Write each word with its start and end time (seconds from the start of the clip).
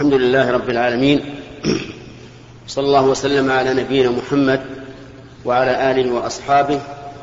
الحمد 0.00 0.14
لله 0.14 0.50
رب 0.50 0.70
العالمين. 0.70 1.20
صلى 2.66 2.86
الله 2.86 3.04
وسلم 3.04 3.50
على 3.50 3.74
نبينا 3.74 4.10
محمد 4.10 4.60
وعلى 5.44 5.90
اله 5.90 6.12
وأصحابه 6.12 6.80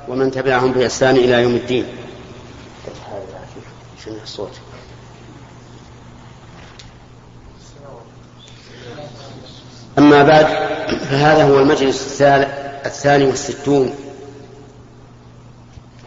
ومن 0.08 0.32
تبعهم 0.32 0.72
بإحسان 0.72 1.16
إلى 1.16 1.42
يوم 1.44 1.56
الدين. 1.56 1.86
الصوت 4.24 4.52
أما 9.98 10.24
بعد 10.24 10.46
فهذا 11.10 11.44
هو 11.44 11.60
المجلس 11.60 12.22
الثاني 12.86 13.26
والستون 13.26 13.96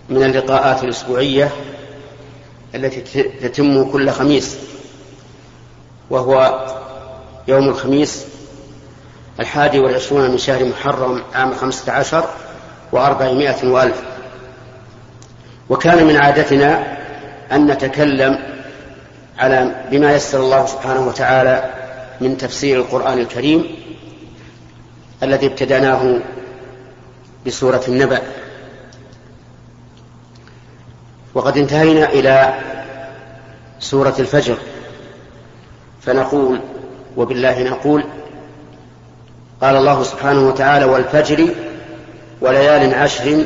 من 0.08 0.22
اللقاءات 0.22 0.84
الأسبوعية 0.84 1.52
التي 2.74 3.00
تتم 3.42 3.90
كل 3.92 4.10
خميس. 4.10 4.56
وهو 6.10 6.66
يوم 7.48 7.68
الخميس 7.68 8.26
الحادي 9.40 9.78
والعشرون 9.78 10.30
من 10.30 10.38
شهر 10.38 10.64
محرم 10.64 11.22
عام 11.34 11.54
خمسة 11.54 11.92
عشر 11.92 12.24
وأربعمائة 12.92 13.68
وألف. 13.68 14.02
وكان 15.68 16.06
من 16.06 16.16
عادتنا 16.16 16.96
أن 17.52 17.66
نتكلم 17.66 18.38
على 19.38 19.84
بما 19.90 20.14
يسر 20.14 20.40
الله 20.40 20.66
سبحانه 20.66 21.06
وتعالى 21.06 21.74
من 22.20 22.36
تفسير 22.36 22.80
القرآن 22.80 23.18
الكريم 23.18 23.76
الذي 25.22 25.46
ابتدأناه 25.46 26.18
بسورة 27.46 27.82
النبأ. 27.88 28.22
وقد 31.34 31.58
انتهينا 31.58 32.08
إلى 32.08 32.54
سورة 33.80 34.14
الفجر. 34.18 34.56
فنقول 36.00 36.60
وبالله 37.16 37.62
نقول 37.62 38.04
قال 39.60 39.76
الله 39.76 40.02
سبحانه 40.02 40.48
وتعالى 40.48 40.84
والفجر 40.84 41.48
وليال 42.40 42.94
عشر 42.94 43.44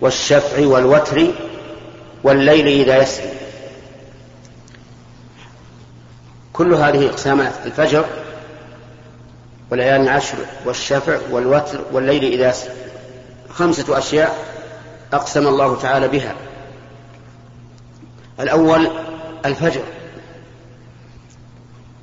والشفع 0.00 0.66
والوتر 0.66 1.26
والليل 2.24 2.66
إذا 2.66 3.02
يسري 3.02 3.30
كل 6.52 6.74
هذه 6.74 7.06
إقسامات 7.06 7.52
الفجر 7.66 8.04
وليال 9.70 10.00
العشر 10.00 10.38
والشفع 10.66 11.18
والوتر 11.30 11.80
والليل 11.92 12.24
إذا 12.24 12.48
يسري 12.50 12.72
خمسة 13.50 13.98
أشياء 13.98 14.38
أقسم 15.12 15.46
الله 15.46 15.76
تعالى 15.80 16.08
بها. 16.08 16.34
الأول 18.40 18.90
الفجر. 19.44 19.82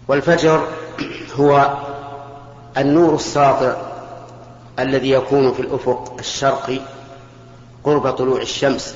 والفجر 0.07 0.67
هو 1.35 1.77
النور 2.77 3.15
الساطع 3.15 3.75
الذي 4.79 5.09
يكون 5.09 5.53
في 5.53 5.59
الأفق 5.59 6.15
الشرقي 6.19 6.79
قرب 7.83 8.11
طلوع 8.11 8.41
الشمس 8.41 8.95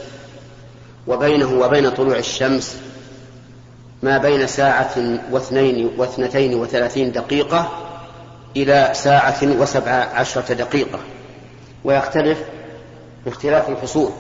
وبينه 1.08 1.60
وبين 1.60 1.90
طلوع 1.90 2.18
الشمس 2.18 2.78
ما 4.04 4.18
بين 4.18 4.48
ساعة 4.48 5.20
واثنين 5.32 5.92
واثنتين 5.98 6.56
وثلاثين 6.56 7.12
دقيقة 7.12 7.70
إلى 8.58 8.92
ساعة 8.94 9.38
وسبع 9.44 9.92
عشرة 9.92 10.54
دقيقة 10.54 11.00
ويختلف 11.84 12.38
باختلاف 13.26 13.70
الفصول. 13.70 14.12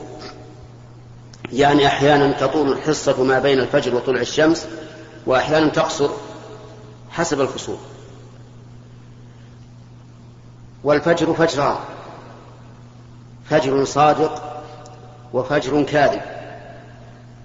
يعني 1.53 1.87
أحيانا 1.87 2.31
تطول 2.31 2.71
الحصة 2.71 3.23
ما 3.23 3.39
بين 3.39 3.59
الفجر 3.59 3.95
وطلوع 3.95 4.21
الشمس 4.21 4.67
وأحيانا 5.25 5.69
تقصر 5.69 6.09
حسب 7.17 7.41
الفصول. 7.41 7.77
والفجر 10.83 11.33
فجران 11.33 11.75
فجر 13.49 13.85
صادق 13.85 14.63
وفجر 15.33 15.83
كاذب. 15.83 16.21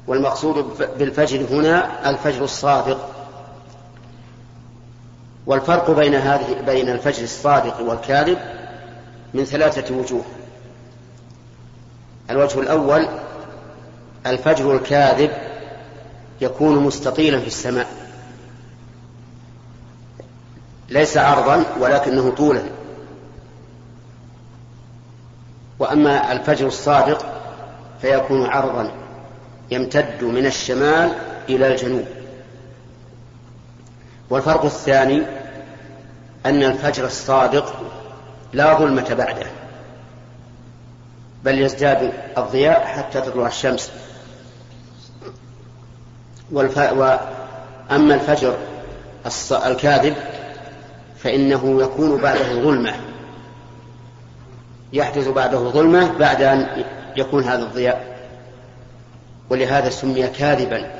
والمقصود 0.06 0.54
بالفجر 0.98 1.40
هنا 1.40 2.10
الفجر 2.10 2.44
الصادق. 2.44 3.08
والفرق 5.46 5.90
بين 5.90 6.14
هذه 6.14 6.60
بين 6.66 6.88
الفجر 6.88 7.22
الصادق 7.22 7.80
والكاذب 7.80 8.38
من 9.34 9.44
ثلاثة 9.44 9.94
وجوه. 9.94 10.24
الوجه 12.30 12.60
الأول 12.60 13.08
الفجر 14.26 14.76
الكاذب 14.76 15.30
يكون 16.40 16.78
مستطيلا 16.78 17.40
في 17.40 17.46
السماء. 17.46 18.01
ليس 20.88 21.16
عرضا 21.16 21.64
ولكنه 21.80 22.30
طولا. 22.30 22.62
وأما 25.78 26.32
الفجر 26.32 26.66
الصادق 26.66 27.26
فيكون 28.00 28.46
عرضا 28.46 28.92
يمتد 29.70 30.24
من 30.24 30.46
الشمال 30.46 31.12
إلى 31.48 31.72
الجنوب. 31.72 32.04
والفرق 34.30 34.64
الثاني 34.64 35.22
أن 36.46 36.62
الفجر 36.62 37.06
الصادق 37.06 37.74
لا 38.52 38.78
ظلمة 38.78 39.14
بعده 39.14 39.46
بل 41.44 41.58
يزداد 41.58 42.12
الضياء 42.38 42.86
حتى 42.86 43.20
تطلع 43.20 43.46
الشمس. 43.46 43.90
والف... 46.52 46.78
وأما 46.78 48.14
الفجر 48.14 48.56
الكاذب 49.66 50.16
فإنه 51.22 51.82
يكون 51.82 52.20
بعده 52.20 52.62
ظلمة. 52.62 52.92
يحدث 54.92 55.28
بعده 55.28 55.58
ظلمة 55.58 56.18
بعد 56.18 56.42
أن 56.42 56.84
يكون 57.16 57.44
هذا 57.44 57.62
الضياء. 57.62 58.12
ولهذا 59.50 59.90
سمي 59.90 60.28
كاذبا 60.28 60.90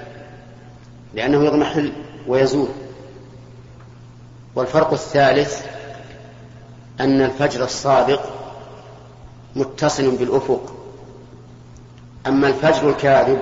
لأنه 1.15 1.44
يضمحل 1.44 1.93
ويزول. 2.28 2.69
والفرق 4.55 4.93
الثالث 4.93 5.66
أن 7.00 7.22
الفجر 7.22 7.65
الصادق 7.65 8.22
متصل 9.56 10.16
بالأفق. 10.16 10.75
أما 12.27 12.49
الفجر 12.49 12.88
الكاذب 12.88 13.38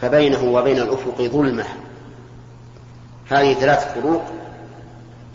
فبينه 0.00 0.44
وبين 0.44 0.78
الأفق 0.78 1.22
ظلمة. 1.22 1.64
هذه 3.30 3.54
ثلاث 3.54 3.94
فروق 3.94 4.22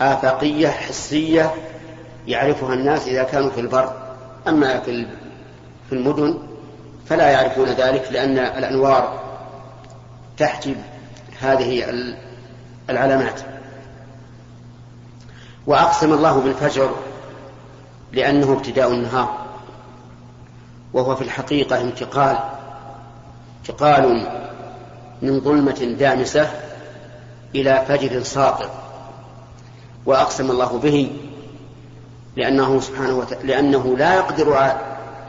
آفاقية 0.01 0.67
حسية 0.67 1.53
يعرفها 2.27 2.73
الناس 2.73 3.07
إذا 3.07 3.23
كانوا 3.23 3.49
في 3.49 3.61
البر. 3.61 3.93
أما 4.47 4.79
في 4.79 5.07
في 5.89 5.95
المدن 5.95 6.37
فلا 7.09 7.29
يعرفون 7.29 7.65
ذلك 7.65 8.07
لأن 8.11 8.37
الأنوار 8.37 9.19
تحجب 10.37 10.75
هذه 11.41 11.85
العلامات. 12.89 13.41
وأقسم 15.67 16.13
الله 16.13 16.39
بالفجر 16.39 16.95
لأنه 18.11 18.53
ابتداء 18.53 18.91
النهار 18.91 19.45
وهو 20.93 21.15
في 21.15 21.21
الحقيقة 21.21 21.81
انتقال 21.81 22.37
انتقال 23.59 24.27
من 25.21 25.39
ظلمة 25.41 25.95
دامسة 25.99 26.49
إلى 27.55 27.85
فجر 27.87 28.23
ساطع 28.23 28.65
وأقسم 30.05 30.51
الله 30.51 30.79
به 30.79 31.11
لأنه 32.35 32.79
سبحانه 32.79 33.17
وتعالى 33.17 33.47
لأنه 33.47 33.97
لا 33.97 34.15
يقدر 34.15 34.53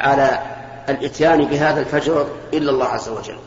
على 0.00 0.42
الإتيان 0.88 1.44
بهذا 1.44 1.81
الفجر 1.81 2.26
إلا 2.54 2.70
الله 2.70 2.86
عز 2.86 3.09
وجل. 3.09 3.38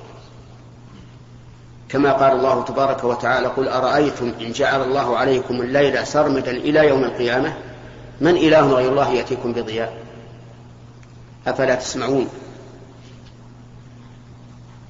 كما 1.89 2.13
قال 2.13 2.31
الله 2.31 2.63
تبارك 2.63 3.03
وتعالى 3.03 3.47
قل 3.47 3.67
أرأيتم 3.67 4.33
إن 4.41 4.51
جعل 4.51 4.81
الله 4.81 5.17
عليكم 5.17 5.61
الليل 5.61 6.07
سرمدا 6.07 6.51
إلى 6.51 6.87
يوم 6.87 7.03
القيامة؟ 7.03 7.53
من 8.21 8.37
إله 8.37 8.73
غير 8.73 8.91
الله 8.91 9.09
يأتيكم 9.09 9.53
بضياء؟ 9.53 9.93
أفلا 11.47 11.75
تسمعون؟ 11.75 12.27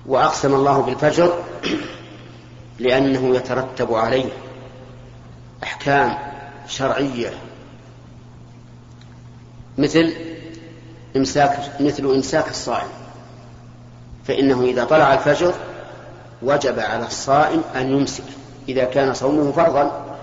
وأقسم 0.06 0.56
الله 0.56 0.82
بالفجر 0.82 1.34
لأنه 2.80 3.36
يترتب 3.36 3.94
عليه 3.94 4.30
أحكام 5.64 6.29
شرعية. 6.70 7.34
مثل 9.78 10.14
إمساك 11.16 11.72
مثل 11.80 12.06
إمساك 12.06 12.50
الصائم. 12.50 12.90
فإنه 14.26 14.62
إذا 14.62 14.84
طلع 14.84 15.14
الفجر 15.14 15.54
وجب 16.42 16.80
على 16.80 17.06
الصائم 17.06 17.62
أن 17.76 17.92
يمسك 17.92 18.24
إذا 18.70 18.84
كان 18.84 19.14
صومه 19.14 19.52
فرضا 19.52 20.16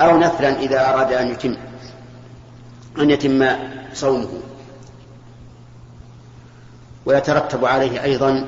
أو 0.00 0.18
نفلا 0.18 0.60
إذا 0.60 0.90
أراد 0.90 1.12
أن 1.12 1.30
يتم 1.30 1.56
أن 2.98 3.10
يتم 3.10 3.48
صومه. 3.94 4.28
ويترتب 7.06 7.64
عليه 7.64 8.02
أيضا 8.02 8.46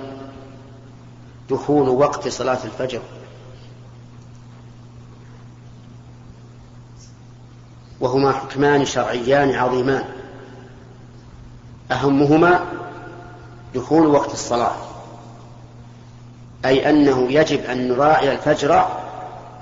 دخول 1.51 1.89
وقت 1.89 2.29
صلاة 2.29 2.59
الفجر. 2.65 3.01
وهما 8.01 8.33
حكمان 8.33 8.85
شرعيان 8.85 9.55
عظيمان. 9.55 10.05
أهمهما 11.91 12.61
دخول 13.75 14.07
وقت 14.07 14.33
الصلاة. 14.33 14.77
أي 16.65 16.91
أنه 16.91 17.33
يجب 17.33 17.65
أن 17.65 17.89
نراعي 17.89 18.33
الفجر 18.33 18.87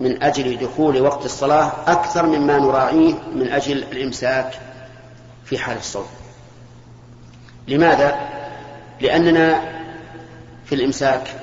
من 0.01 0.23
أجل 0.23 0.59
دخول 0.59 1.01
وقت 1.01 1.25
الصلاة 1.25 1.73
أكثر 1.87 2.27
مما 2.27 2.59
نراعيه 2.59 3.15
من 3.35 3.49
أجل 3.49 3.83
الإمساك 3.93 4.61
في 5.45 5.59
حال 5.59 5.77
الصوم. 5.77 6.07
لماذا؟ 7.69 8.17
لأننا 9.01 9.61
في 10.65 10.75
الإمساك 10.75 11.35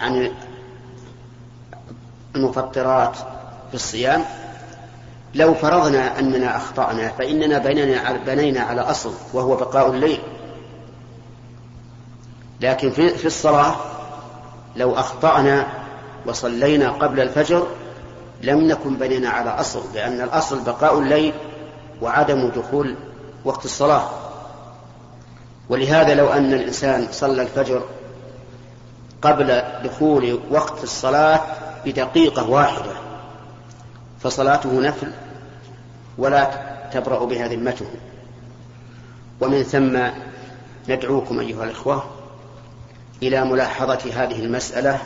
عن 0.00 0.30
المفطرات 2.36 3.16
في 3.68 3.74
الصيام 3.74 4.24
لو 5.34 5.54
فرضنا 5.54 6.18
أننا 6.18 6.56
أخطأنا 6.56 7.08
فإننا 7.08 7.58
بنينا 8.26 8.60
على 8.60 8.80
أصل 8.80 9.12
وهو 9.32 9.56
بقاء 9.56 9.90
الليل. 9.90 10.18
لكن 12.60 12.90
في 12.90 13.26
الصلاة 13.26 13.74
لو 14.76 14.94
أخطأنا 14.94 15.66
وصلينا 16.26 16.90
قبل 16.90 17.20
الفجر 17.20 17.66
لم 18.42 18.60
نكن 18.60 18.96
بنينا 18.96 19.28
على 19.28 19.50
أصل 19.50 19.82
لأن 19.94 20.20
الأصل 20.20 20.64
بقاء 20.64 20.98
الليل 20.98 21.32
وعدم 22.02 22.48
دخول 22.48 22.96
وقت 23.44 23.64
الصلاة. 23.64 24.08
ولهذا 25.68 26.14
لو 26.14 26.28
أن 26.28 26.52
الإنسان 26.52 27.08
صلى 27.12 27.42
الفجر 27.42 27.82
قبل 29.22 29.62
دخول 29.84 30.40
وقت 30.50 30.82
الصلاة 30.82 31.40
بدقيقة 31.84 32.50
واحدة 32.50 32.92
فصلاته 34.20 34.80
نفل 34.80 35.12
ولا 36.18 36.50
تبرأ 36.92 37.24
بها 37.24 37.48
ذمته. 37.48 37.86
ومن 39.40 39.62
ثم 39.62 39.98
ندعوكم 40.88 41.40
أيها 41.40 41.64
الإخوة 41.64 42.04
إلى 43.22 43.44
ملاحظة 43.44 44.10
هذه 44.14 44.44
المسألة 44.44 44.98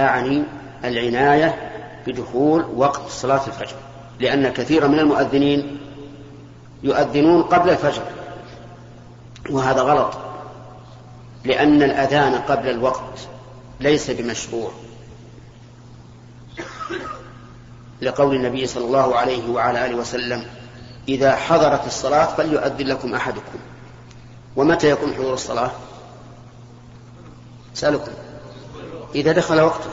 أعني 0.00 0.42
العناية 0.84 1.72
بدخول 2.06 2.64
وقت 2.76 3.08
صلاة 3.08 3.46
الفجر 3.46 3.76
لأن 4.20 4.48
كثيرا 4.48 4.86
من 4.88 4.98
المؤذنين 4.98 5.78
يؤذنون 6.82 7.42
قبل 7.42 7.70
الفجر 7.70 8.02
وهذا 9.50 9.80
غلط 9.80 10.14
لأن 11.44 11.82
الأذان 11.82 12.34
قبل 12.34 12.70
الوقت 12.70 13.28
ليس 13.80 14.10
بمشروع. 14.10 14.70
لقول 18.04 18.36
النبي 18.36 18.66
صلى 18.66 18.84
الله 18.84 19.16
عليه 19.16 19.50
وعلى 19.50 19.86
آله 19.86 19.94
وسلم 19.94 20.44
إذا 21.08 21.36
حضرت 21.36 21.86
الصلاة 21.86 22.26
فليؤذن 22.26 22.86
لكم 22.86 23.14
أحدكم. 23.14 23.58
ومتى 24.56 24.90
يكون 24.90 25.14
حضور 25.14 25.34
الصلاة؟ 25.34 25.70
سألكم. 27.74 28.12
إذا 29.14 29.32
دخل 29.32 29.60
وقته. 29.60 29.90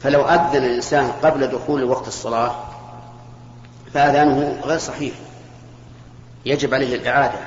فلو 0.00 0.22
أذن 0.22 0.64
الإنسان 0.64 1.12
قبل 1.22 1.46
دخول 1.46 1.84
وقت 1.84 2.08
الصلاة 2.08 2.54
فأذانه 3.94 4.60
غير 4.64 4.78
صحيح. 4.78 5.14
يجب 6.46 6.74
عليه 6.74 6.96
الإعادة. 6.96 7.38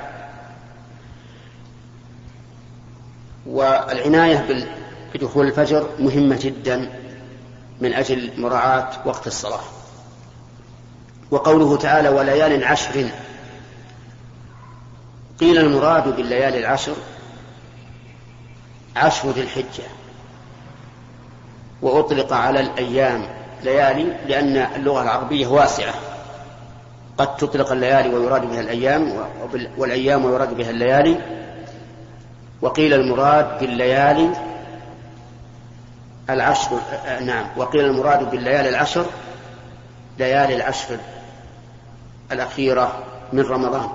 والعناية 3.46 4.66
بدخول 5.14 5.46
الفجر 5.46 5.88
مهمة 5.98 6.38
جدا. 6.42 7.05
من 7.80 7.92
أجل 7.92 8.30
مراعاة 8.40 8.88
وقت 9.04 9.26
الصلاة. 9.26 9.60
وقوله 11.30 11.76
تعالى 11.76 12.08
وليال 12.08 12.64
عشر 12.64 13.08
قيل 15.40 15.58
المراد 15.58 16.16
بالليالي 16.16 16.58
العشر 16.58 16.94
عشر 18.96 19.30
ذي 19.30 19.40
الحجة. 19.40 19.84
وأطلق 21.82 22.32
على 22.32 22.60
الأيام 22.60 23.26
ليالي 23.62 24.16
لأن 24.26 24.56
اللغة 24.56 25.02
العربية 25.02 25.46
واسعة. 25.46 25.94
قد 27.18 27.36
تطلق 27.36 27.72
الليالي 27.72 28.14
ويراد 28.14 28.50
بها 28.50 28.60
الأيام 28.60 29.26
والأيام 29.78 30.24
ويراد 30.24 30.56
بها 30.56 30.70
الليالي. 30.70 31.20
وقيل 32.62 32.94
المراد 32.94 33.58
بالليالي 33.60 34.45
العشر 36.30 36.80
نعم. 37.20 37.46
وقيل 37.56 37.84
المراد 37.84 38.30
بالليالي 38.30 38.68
العشر 38.68 39.06
ليالي 40.18 40.56
العشر 40.56 40.98
الأخيرة 42.32 43.04
من 43.32 43.42
رمضان. 43.42 43.88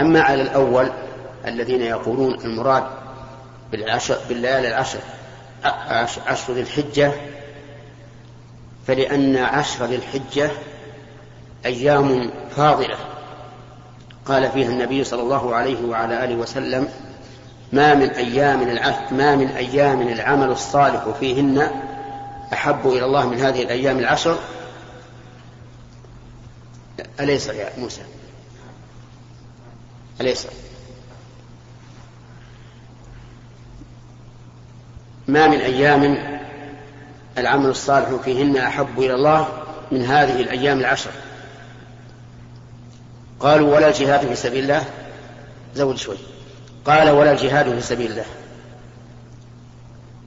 أما 0.00 0.20
على 0.20 0.42
الأول 0.42 0.90
الذين 1.46 1.82
يقولون 1.82 2.34
المراد 2.34 2.84
بالعشر 3.72 4.18
بالليالي 4.28 4.68
العشر 4.68 5.00
عشر 6.26 6.52
ذي 6.52 6.60
الحجة 6.60 7.12
فلأن 8.86 9.36
عشر 9.36 9.84
ذي 9.84 9.96
الحجة 9.96 10.50
أيام 11.66 12.30
فاضلة. 12.56 12.96
قال 14.24 14.50
فيها 14.50 14.68
النبي 14.68 15.04
صلى 15.04 15.22
الله 15.22 15.54
عليه 15.54 15.84
وعلى 15.84 16.24
آله 16.24 16.34
وسلم 16.34 16.88
ما 17.72 17.94
من 17.94 18.10
أيام 18.10 18.62
العهد 18.62 19.14
ما 19.14 19.36
من 19.36 19.46
أيام 19.46 20.02
العمل 20.02 20.48
الصالح 20.50 21.08
فيهن 21.20 21.70
أحب 22.52 22.86
إلى 22.86 23.04
الله 23.04 23.28
من 23.28 23.40
هذه 23.40 23.62
الأيام 23.62 23.98
العشر؟ 23.98 24.38
أليس 27.20 27.46
يا 27.46 27.70
موسى؟ 27.78 28.02
أليس؟ 30.20 30.46
ما 35.28 35.48
من 35.48 35.60
أيام 35.60 36.18
العمل 37.38 37.66
الصالح 37.66 38.22
فيهن 38.24 38.56
أحب 38.56 38.98
إلى 38.98 39.14
الله 39.14 39.48
من 39.92 40.04
هذه 40.04 40.40
الأيام 40.40 40.78
العشر؟ 40.78 41.10
قالوا 43.40 43.74
ولا 43.76 43.88
الجهاد 43.88 44.28
في 44.28 44.34
سبيل 44.34 44.62
الله 44.62 44.84
زود 45.74 45.96
شوي. 45.96 46.29
قال 46.84 47.10
ولا 47.10 47.32
الجهاد 47.32 47.74
في 47.74 47.80
سبيل 47.80 48.10
الله. 48.10 48.24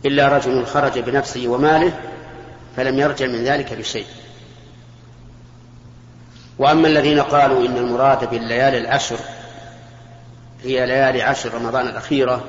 إلا 0.06 0.28
رجل 0.28 0.66
خرج 0.66 1.00
بنفسه 1.00 1.48
وماله 1.48 1.94
فلم 2.78 3.00
يرجع 3.00 3.28
من 3.28 3.44
ذلك 3.44 3.74
بشيء. 3.74 4.06
وأما 6.60 6.88
الذين 6.88 7.22
قالوا 7.22 7.66
إن 7.66 7.78
المراد 7.78 8.30
بالليالي 8.30 8.78
العشر 8.78 9.18
هي 10.64 10.86
ليالي 10.86 11.22
عشر 11.22 11.54
رمضان 11.54 11.88
الأخيرة 11.88 12.44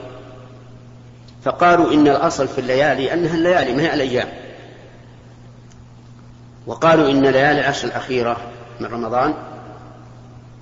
فقالوا 1.44 1.92
إن 1.92 2.08
الأصل 2.08 2.48
في 2.48 2.60
الليالي 2.60 3.12
أنها 3.12 3.34
الليالي 3.34 3.74
ما 3.74 3.82
هي 3.82 3.94
الأيام. 3.94 4.28
وقالوا 6.66 7.10
إن 7.10 7.22
ليالي 7.22 7.60
العشر 7.60 7.88
الأخيرة 7.88 8.36
من 8.80 8.86
رمضان 8.86 9.34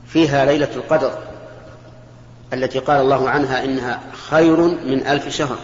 فيها 0.07 0.45
ليلة 0.45 0.69
القدر. 0.77 1.32
التي 2.53 2.79
قال 2.79 3.01
الله 3.01 3.31
عنها 3.31 3.65
إنها 3.65 4.01
خير 4.13 4.57
من 4.61 5.07
ألف 5.07 5.29
شهر. 5.29 5.59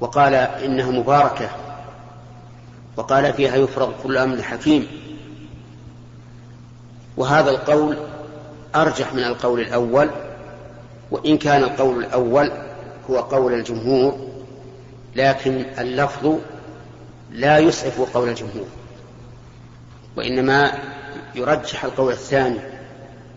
وقال 0.00 0.34
إنها 0.34 0.90
مباركة. 0.90 1.50
وقال 2.96 3.32
فيها 3.32 3.56
يفرغ 3.56 3.92
كل 4.02 4.16
أمر 4.16 4.42
حكيم. 4.42 4.86
وهذا 7.16 7.50
القول 7.50 7.96
أرجح 8.74 9.14
من 9.14 9.24
القول 9.24 9.60
الأول. 9.60 10.10
وإن 11.10 11.38
كان 11.38 11.62
القول 11.62 12.04
الأول 12.04 12.52
هو 13.10 13.18
قول 13.18 13.54
الجمهور 13.54 14.30
لكن 15.16 15.64
اللفظ 15.78 16.34
لا 17.30 17.58
يسعف 17.58 18.16
قول 18.16 18.28
الجمهور. 18.28 18.66
وإنما 20.16 20.72
يرجح 21.34 21.84
القول 21.84 22.12
الثاني. 22.12 22.79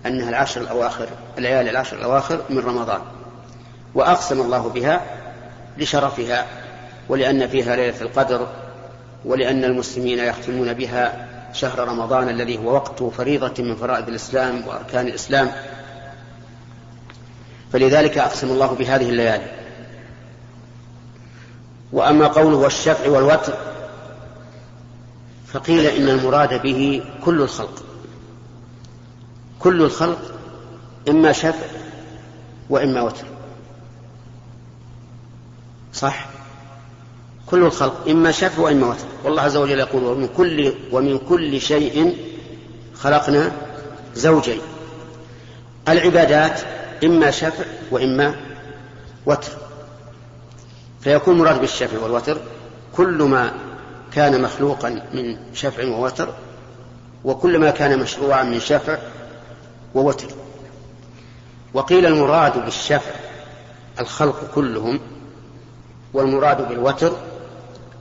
أنها 0.05 0.29
العشر 0.29 0.61
الأواخر 0.61 1.07
الليالي 1.37 1.69
العشر 1.69 1.97
الأواخر 1.97 2.41
من 2.49 2.59
رمضان. 2.59 3.01
وأقسم 3.95 4.41
الله 4.41 4.69
بها 4.69 5.01
لشرفها 5.77 6.45
ولأن 7.09 7.47
فيها 7.47 7.75
ليلة 7.75 8.01
القدر 8.01 8.47
ولأن 9.25 9.63
المسلمين 9.63 10.19
يختمون 10.19 10.73
بها 10.73 11.27
شهر 11.53 11.87
رمضان 11.87 12.29
الذي 12.29 12.57
هو 12.57 12.73
وقت 12.73 13.03
فريضة 13.03 13.63
من 13.63 13.75
فرائض 13.75 14.07
الإسلام 14.07 14.67
وأركان 14.67 15.07
الإسلام. 15.07 15.51
فلذلك 17.73 18.17
أقسم 18.17 18.47
الله 18.47 18.67
بهذه 18.67 19.09
الليالي. 19.09 19.47
وأما 21.91 22.27
قوله 22.27 22.57
والشفع 22.57 23.09
والوتر 23.09 23.53
فقيل 25.47 25.85
إن 25.85 26.09
المراد 26.09 26.61
به 26.61 27.03
كل 27.25 27.41
الخلق. 27.41 27.92
كل 29.63 29.81
الخلق 29.81 30.19
إما 31.09 31.31
شفع 31.31 31.65
وإما 32.69 33.01
وتر. 33.01 33.25
صح؟ 35.93 36.25
كل 37.45 37.63
الخلق 37.63 38.09
إما 38.09 38.31
شفع 38.31 38.61
وإما 38.63 38.87
وتر. 38.87 39.05
والله 39.23 39.41
عز 39.41 39.57
وجل 39.57 39.79
يقول 39.79 40.03
ومن 40.03 40.27
كل 40.37 40.73
ومن 40.91 41.17
كل 41.17 41.61
شيء 41.61 42.17
خلقنا 42.95 43.51
زوجين. 44.15 44.59
العبادات 45.87 46.61
إما 47.03 47.31
شفع 47.31 47.63
وإما 47.91 48.35
وتر. 49.25 49.51
فيكون 51.01 51.37
مراد 51.37 51.61
بالشفع 51.61 51.99
والوتر 51.99 52.37
كل 52.97 53.23
ما 53.23 53.53
كان 54.13 54.41
مخلوقا 54.41 54.89
من 55.13 55.37
شفع 55.53 55.85
ووتر 55.85 56.29
وكل 57.25 57.59
ما 57.59 57.69
كان 57.69 57.99
مشروعا 57.99 58.43
من 58.43 58.59
شفع 58.59 58.97
ووتر. 59.95 60.27
وقيل 61.73 62.05
المراد 62.05 62.65
بالشفع 62.65 63.11
الخلق 63.99 64.51
كلهم 64.55 64.99
والمراد 66.13 66.67
بالوتر 66.69 67.11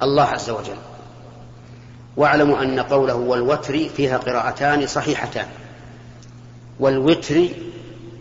الله 0.02 0.22
عز 0.22 0.50
وجل. 0.50 0.76
واعلموا 2.16 2.62
أن 2.62 2.80
قوله 2.80 3.14
والوتر 3.14 3.88
فيها 3.88 4.16
قراءتان 4.16 4.86
صحيحتان. 4.86 5.46
والوتر 6.80 7.48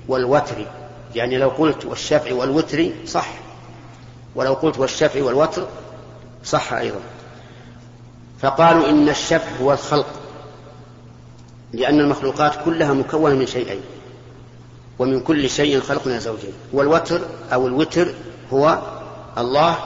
والوتر 0.08 0.66
يعني 1.16 1.38
لو 1.38 1.50
قلت 1.50 1.86
والشفع 1.86 2.34
والوتر 2.34 2.90
صح. 3.06 3.28
ولو 4.36 4.54
قلت 4.54 4.80
والشفع 4.80 5.24
والوتر 5.24 5.68
صح 6.44 6.74
أيضا. 6.74 7.00
فقالوا 8.42 8.90
إن 8.90 9.10
الشفع 9.10 9.62
هو 9.62 9.74
الخلق. 9.74 10.21
لأن 11.74 12.00
المخلوقات 12.00 12.66
كلها 12.66 12.94
مكونة 12.94 13.36
من 13.36 13.46
شيئين. 13.46 13.82
ومن 15.00 15.20
كل 15.20 15.50
شيء 15.50 15.80
خلقنا 15.80 16.20
زوجين. 16.20 16.54
والوتر 16.74 17.22
أو 17.54 17.68
الوتر 17.68 18.08
هو 18.54 18.82
الله 19.38 19.78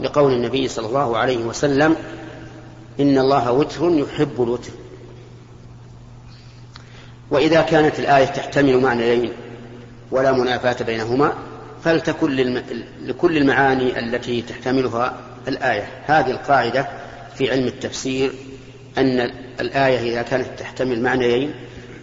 لقول 0.00 0.32
النبي 0.32 0.68
صلى 0.68 0.86
الله 0.86 1.18
عليه 1.18 1.44
وسلم 1.44 1.96
إن 3.00 3.18
الله 3.18 3.52
وتر 3.52 3.90
يحب 3.90 4.42
الوتر. 4.42 4.72
وإذا 7.30 7.62
كانت 7.62 7.98
الآية 7.98 8.24
تحتمل 8.24 8.80
معنيين 8.80 9.32
ولا 10.10 10.32
منافاة 10.32 10.84
بينهما 10.84 11.32
فلتكن 11.84 12.60
لكل 13.02 13.36
المعاني 13.36 13.98
التي 13.98 14.42
تحتملها 14.42 15.14
الآية. 15.48 15.88
هذه 16.06 16.30
القاعدة 16.30 16.88
في 17.34 17.50
علم 17.50 17.66
التفسير 17.66 18.32
أن 18.98 19.30
الآية 19.60 20.12
إذا 20.12 20.22
كانت 20.22 20.46
تحتمل 20.58 21.02
معنيين 21.02 21.54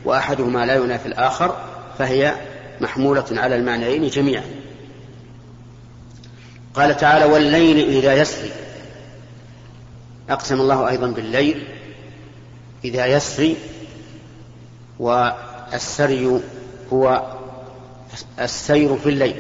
وأحدهما 0.06 0.66
لا 0.66 0.76
ينافي 0.76 1.06
الآخر 1.06 1.56
فهي 1.98 2.36
محمولة 2.82 3.26
على 3.32 3.56
المعنيين 3.56 4.08
جميعا. 4.08 4.44
قال 6.74 6.98
تعالى 6.98 7.26
والليل 7.26 7.90
إذا 7.90 8.14
يسري 8.14 8.52
أقسم 10.30 10.62
الله 10.62 10.90
أيضا 10.90 11.08
بالليل 11.08 11.68
إذا 12.86 13.06
يسري 13.06 13.56
والسري 15.00 16.40
هو 16.94 17.24
السير 18.40 18.98
في 18.98 19.10
الليل. 19.10 19.36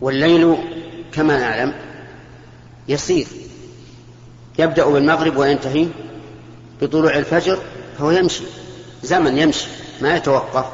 والليل 0.00 0.56
كما 1.12 1.38
نعلم 1.38 1.74
يسير. 2.88 3.26
يبدأ 4.60 4.84
بالمغرب 4.84 5.36
وينتهي 5.36 5.86
بطلوع 6.82 7.16
الفجر 7.16 7.58
فهو 7.98 8.10
يمشي. 8.10 8.44
زمن 9.02 9.38
يمشي 9.38 9.66
ما 10.00 10.16
يتوقف. 10.16 10.66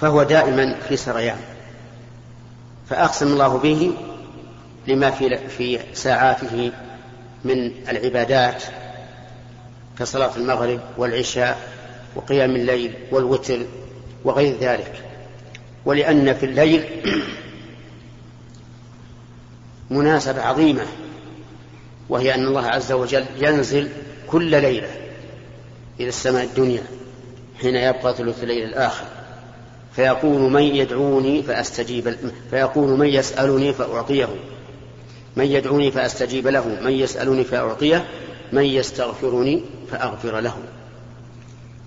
فهو 0.00 0.22
دائما 0.22 0.74
في 0.88 0.96
سريان. 0.96 1.38
فأقسم 2.90 3.26
الله 3.26 3.58
به 3.58 3.92
لما 4.86 5.10
في 5.10 5.48
في 5.48 5.78
ساعاته 5.94 6.72
من 7.44 7.72
العبادات 7.88 8.62
كصلاة 9.98 10.36
المغرب 10.36 10.80
والعشاء 10.96 11.58
وقيام 12.16 12.56
الليل 12.56 12.94
والوتر 13.10 13.58
وغير 14.24 14.56
ذلك. 14.60 15.04
ولأن 15.84 16.34
في 16.34 16.46
الليل 16.46 16.84
مناسبة 19.90 20.42
عظيمة 20.42 20.82
وهي 22.08 22.34
أن 22.34 22.46
الله 22.46 22.66
عز 22.66 22.92
وجل 22.92 23.24
ينزل 23.38 23.88
كل 24.26 24.50
ليلة 24.50 24.88
إلى 26.00 26.08
السماء 26.08 26.44
الدنيا 26.44 26.82
حين 27.60 27.76
يبقى 27.76 28.14
ثلث 28.14 28.42
الليل 28.42 28.64
الآخر. 28.64 29.04
فيقول 29.96 30.52
من 30.52 30.62
يدعوني 30.62 31.42
فأستجيب 31.42 32.16
فيقول 32.50 32.98
من 32.98 33.06
يسألني 33.06 33.72
فأعطيه. 33.72 34.28
من 35.36 35.44
يدعوني 35.44 35.90
فأستجيب 35.90 36.46
له 36.48 36.68
من 36.82 36.92
يسألني 36.92 37.44
فأعطيه 37.44 38.04
من 38.52 38.64
يستغفرني 38.64 39.62
فأغفر 39.90 40.40
له. 40.40 40.56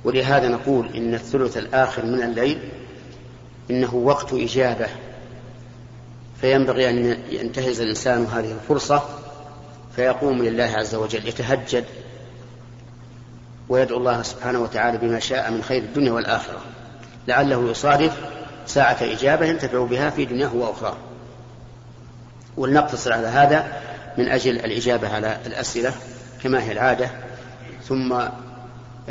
ولهذا 0.03 0.47
نقول 0.47 0.89
إن 0.95 1.13
الثلث 1.13 1.57
الآخر 1.57 2.05
من 2.05 2.21
الليل 2.21 2.59
إنه 3.71 3.95
وقت 3.95 4.33
إجابة. 4.33 4.87
فينبغي 6.41 6.89
أن 6.89 7.17
ينتهز 7.29 7.81
الإنسان 7.81 8.25
هذه 8.25 8.51
الفرصة 8.51 9.20
فيقوم 9.95 10.43
لله 10.43 10.63
عز 10.63 10.95
وجل 10.95 11.27
يتهجد 11.27 11.86
ويدعو 13.69 13.98
الله 13.98 14.21
سبحانه 14.21 14.60
وتعالى 14.60 14.98
بما 14.98 15.19
شاء 15.19 15.51
من 15.51 15.63
خير 15.63 15.83
الدنيا 15.83 16.12
والآخرة. 16.12 16.60
لعله 17.27 17.69
يصادف 17.69 18.17
ساعة 18.65 18.98
إجابة 19.01 19.45
ينتفع 19.45 19.86
بها 19.86 20.10
في 20.10 20.25
دنياه 20.25 20.55
وأخراه. 20.55 20.98
ولنقتصر 22.57 23.13
على 23.13 23.27
هذا 23.27 23.81
من 24.17 24.27
أجل 24.27 24.55
الإجابة 24.55 25.10
على 25.10 25.38
الأسئلة 25.45 25.93
كما 26.43 26.63
هي 26.63 26.71
العادة. 26.71 27.10
ثم 27.83 28.19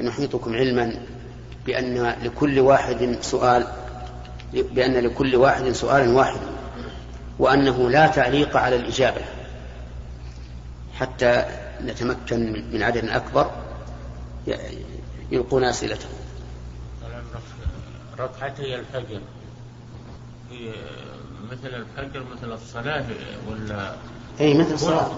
نحيطكم 0.02 0.54
علما 0.54 0.96
بأن 1.66 2.14
لكل 2.22 2.60
واحد 2.60 3.18
سؤال 3.20 3.66
بأن 4.52 4.94
لكل 4.94 5.36
واحد 5.36 5.72
سؤالا 5.72 6.12
واحدا 6.12 6.46
وأنه 7.38 7.90
لا 7.90 8.06
تعليق 8.06 8.56
على 8.56 8.76
الإجابة. 8.76 9.20
حتى 11.00 11.44
نتمكن 11.84 12.64
من 12.72 12.82
عدد 12.82 13.04
أكبر 13.04 13.50
يلقون 15.30 15.64
أسئلتهم. 15.64 16.10
ركعتي 18.18 18.74
الفجر. 18.74 19.20
في 20.48 20.72
مثل 21.52 21.74
الفجر 21.74 22.24
مثل 22.36 22.52
الصلاة 22.52 23.04
ولا 23.50 23.92
اي 24.40 24.54
مثل 24.54 24.74
الصلاة. 24.74 25.10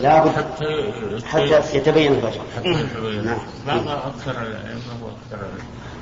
لا 0.00 0.30
حتى 0.30 0.92
حتى 1.24 1.76
يتبين 1.76 2.12
الفجر. 2.12 2.40
حتى 2.56 2.68
يتبين. 2.68 3.24
نعم. 3.24 3.38
بعض 3.66 3.88
أكثر 3.88 4.42
الأئمة 4.42 4.92
وأكثر 5.02 5.46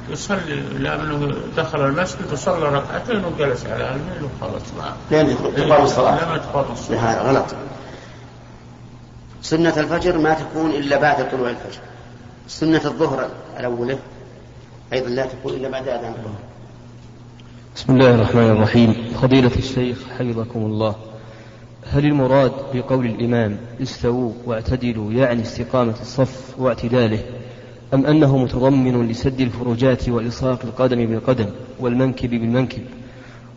يصلي 0.08 0.54
لأنه 0.54 1.34
دخل 1.56 1.86
المسجد 1.86 2.32
وصلى 2.32 2.68
ركعتين 2.68 3.24
وجلس 3.24 3.66
على 3.66 3.90
الميل 3.90 4.24
وخلص 4.24 4.62
لم 5.10 5.52
تقام 5.56 5.82
الصلاة. 5.82 6.34
لم 6.34 6.42
تقام 6.42 6.72
الصلاة. 6.72 6.98
هذا 6.98 7.20
غلط. 7.20 7.54
سنة 9.42 9.80
الفجر 9.80 10.18
ما 10.18 10.34
تكون 10.34 10.70
إلا 10.70 10.98
بعد 10.98 11.30
طلوع 11.30 11.50
الفجر. 11.50 11.80
سنة 12.48 12.84
الظهر 12.84 13.30
الأولى 13.60 13.98
أيضا 14.92 15.08
لا 15.08 15.26
تكون 15.26 15.54
إلا 15.54 15.68
بعد 15.68 15.88
أذان 15.88 16.12
الظهر. 16.12 16.40
بسم 17.76 17.92
الله 17.92 18.14
الرحمن 18.14 18.50
الرحيم. 18.50 18.94
فضيلة 19.22 19.56
الشيخ 19.56 19.98
حفظكم 20.18 20.60
الله. 20.60 20.94
هل 21.92 22.04
المراد 22.04 22.52
بقول 22.74 23.06
الإمام 23.06 23.56
استووا 23.82 24.32
واعتدلوا 24.46 25.12
يعني 25.12 25.42
استقامة 25.42 25.94
الصف 26.00 26.54
واعتداله 26.58 27.18
أم 27.94 28.06
أنه 28.06 28.38
متضمن 28.38 29.08
لسد 29.08 29.40
الفروجات 29.40 30.08
وإلصاق 30.08 30.58
القدم 30.64 31.06
بالقدم 31.06 31.46
والمنكب 31.80 32.30
بالمنكب؟ 32.30 32.82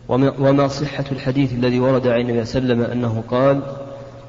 وما 0.08 0.68
صحة 0.68 1.04
الحديث 1.12 1.52
الذي 1.52 1.80
ورد 1.80 2.06
عن 2.06 2.20
النبي 2.20 2.44
صلى 2.44 2.62
الله 2.62 2.74
عليه 2.74 2.84
وسلم 2.84 2.92
أنه 2.92 3.24
قال 3.30 3.62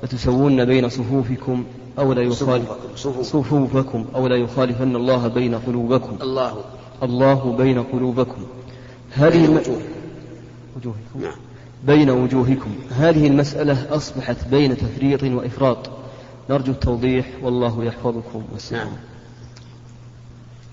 لتسوون 0.04 0.66
بين 0.66 0.90
صفوفكم 0.90 1.66
أو 2.00 2.14
لا 2.14 2.22
يخالف 2.22 2.70
صفوفكم 3.22 4.06
أو 4.16 4.28
لا 4.28 4.36
يخالفن 4.36 4.96
الله 4.96 5.28
بين 5.28 5.56
قلوبكم. 5.56 6.18
الله. 6.22 6.64
الله 7.04 7.56
بين 7.58 7.84
قلوبكم. 7.84 8.46
هذه 9.12 9.46
الم... 9.46 9.62
وجوهكم. 10.78 11.22
نعم. 11.22 11.36
بين 11.84 12.10
وجوهكم. 12.10 12.76
هذه 12.90 13.28
المسألة 13.28 13.96
أصبحت 13.96 14.48
بين 14.48 14.78
تفريط 14.78 15.24
وإفراط. 15.24 15.90
نرجو 16.50 16.72
التوضيح. 16.72 17.26
والله 17.44 17.84
يحفظكم 17.84 18.44
والسلام 18.54 18.88
نعم. 18.88 18.98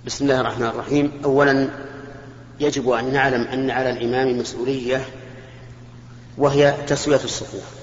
بسم 0.06 0.24
الله 0.24 0.40
الرحمن 0.40 0.66
الرحيم. 0.66 1.12
أولا 1.24 1.68
يجب 2.60 2.90
أن 2.90 3.12
نعلم 3.12 3.42
أن 3.42 3.70
على 3.70 3.90
الإمام 3.90 4.38
مسؤولية 4.38 5.04
وهي 6.38 6.74
تسوية 6.86 7.24
الصفوف. 7.24 7.81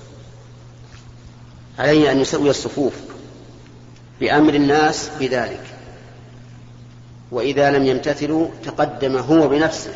عليه 1.79 2.11
أن 2.11 2.19
يسوي 2.19 2.49
الصفوف 2.49 2.93
بأمر 4.19 4.53
الناس 4.53 5.11
بذلك. 5.19 5.63
وإذا 7.31 7.71
لم 7.71 7.85
يمتثلوا 7.85 8.47
تقدم 8.65 9.17
هو 9.17 9.47
بنفسه 9.47 9.93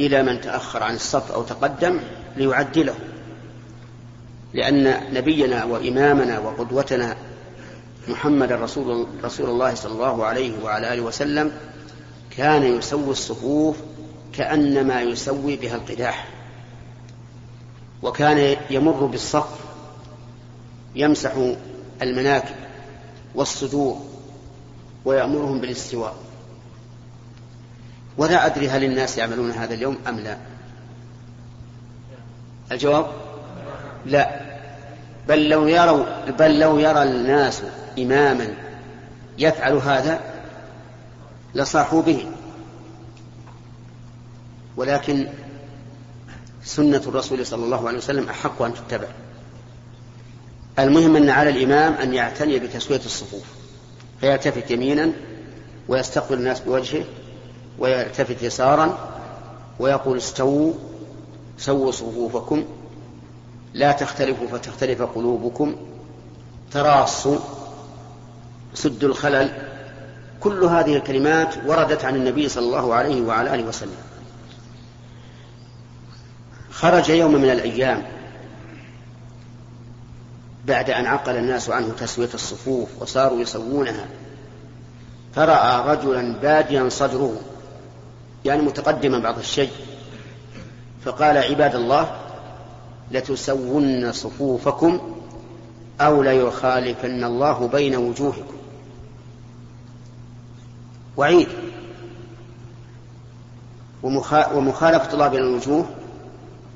إلى 0.00 0.22
من 0.22 0.40
تأخر 0.40 0.82
عن 0.82 0.94
الصف 0.94 1.32
أو 1.32 1.42
تقدم 1.42 2.00
ليعدله. 2.36 2.94
لأن 4.54 5.14
نبينا 5.14 5.64
وإمامنا 5.64 6.38
وقدوتنا 6.38 7.16
محمد 8.08 8.52
رسول 8.52 9.06
رسول 9.24 9.50
الله 9.50 9.74
صلى 9.74 9.92
الله 9.92 10.24
عليه 10.24 10.52
وعلى 10.64 10.94
آله 10.94 11.02
وسلم 11.02 11.52
كان 12.36 12.78
يسوي 12.78 13.10
الصفوف 13.10 13.76
كأنما 14.32 15.02
يسوي 15.02 15.56
بها 15.56 15.74
القداح 15.74 16.28
وكان 18.02 18.56
يمر 18.70 19.06
بالصف 19.06 19.67
يمسح 20.98 21.32
المناكب 22.02 22.54
والصدور 23.34 24.00
ويأمرهم 25.04 25.60
بالاستواء. 25.60 26.16
ولا 28.16 28.46
أدري 28.46 28.68
هل 28.68 28.84
الناس 28.84 29.18
يعملون 29.18 29.50
هذا 29.50 29.74
اليوم 29.74 29.98
أم 30.08 30.20
لا. 30.20 30.36
الجواب؟ 32.72 33.06
لا. 34.06 34.40
بل 35.28 35.48
لو 35.48 35.66
يروا 35.66 36.30
بل 36.30 36.58
لو 36.60 36.78
يرى 36.78 37.02
الناس 37.02 37.62
إماما 37.98 38.54
يفعل 39.38 39.72
هذا 39.72 40.20
لصاحوا 41.54 42.02
به. 42.02 42.26
ولكن 44.76 45.28
سنة 46.64 47.02
الرسول 47.06 47.46
صلى 47.46 47.64
الله 47.64 47.88
عليه 47.88 47.98
وسلم 47.98 48.28
أحق 48.28 48.62
أن 48.62 48.74
تتبع. 48.74 49.08
المهم 50.78 51.16
أن 51.16 51.30
على 51.30 51.50
الإمام 51.50 51.92
أن 51.92 52.14
يعتني 52.14 52.58
بتسوية 52.58 53.00
الصفوف. 53.06 53.44
فيلتفت 54.20 54.70
يمينا 54.70 55.12
ويستقبل 55.88 56.38
الناس 56.38 56.60
بوجهه 56.60 57.04
ويلتفت 57.78 58.42
يسارا 58.42 58.98
ويقول 59.78 60.16
استووا 60.16 60.72
سووا 61.58 61.92
صفوفكم 61.92 62.64
لا 63.74 63.92
تختلفوا 63.92 64.46
فتختلف 64.46 65.02
قلوبكم 65.02 65.76
تراصوا 66.72 67.38
سدوا 68.74 69.08
الخلل. 69.08 69.50
كل 70.40 70.64
هذه 70.64 70.96
الكلمات 70.96 71.54
وردت 71.66 72.04
عن 72.04 72.16
النبي 72.16 72.48
صلى 72.48 72.64
الله 72.64 72.94
عليه 72.94 73.22
وعلى 73.22 73.54
آله 73.54 73.64
وسلم. 73.64 73.96
خرج 76.70 77.08
يوم 77.10 77.34
من 77.34 77.50
الأيام. 77.50 78.17
بعد 80.68 80.90
أن 80.90 81.06
عقل 81.06 81.36
الناس 81.36 81.70
عنه 81.70 81.92
تسوية 82.00 82.28
الصفوف 82.34 82.88
وصاروا 83.00 83.40
يسوونها 83.40 84.06
فرأى 85.34 85.96
رجلا 85.96 86.38
باديا 86.38 86.88
صدره 86.88 87.36
يعني 88.44 88.62
متقدما 88.62 89.18
بعض 89.18 89.38
الشيء 89.38 89.70
فقال 91.04 91.38
عباد 91.38 91.74
الله 91.74 92.16
لتسون 93.10 94.12
صفوفكم 94.12 95.00
أو 96.00 96.22
ليخالفن 96.22 97.24
الله 97.24 97.68
بين 97.68 97.96
وجوهكم. 97.96 98.56
وعيد. 101.16 101.48
ومخالفة 104.02 105.12
الله 105.12 105.28
بين 105.28 105.40
الوجوه 105.40 105.86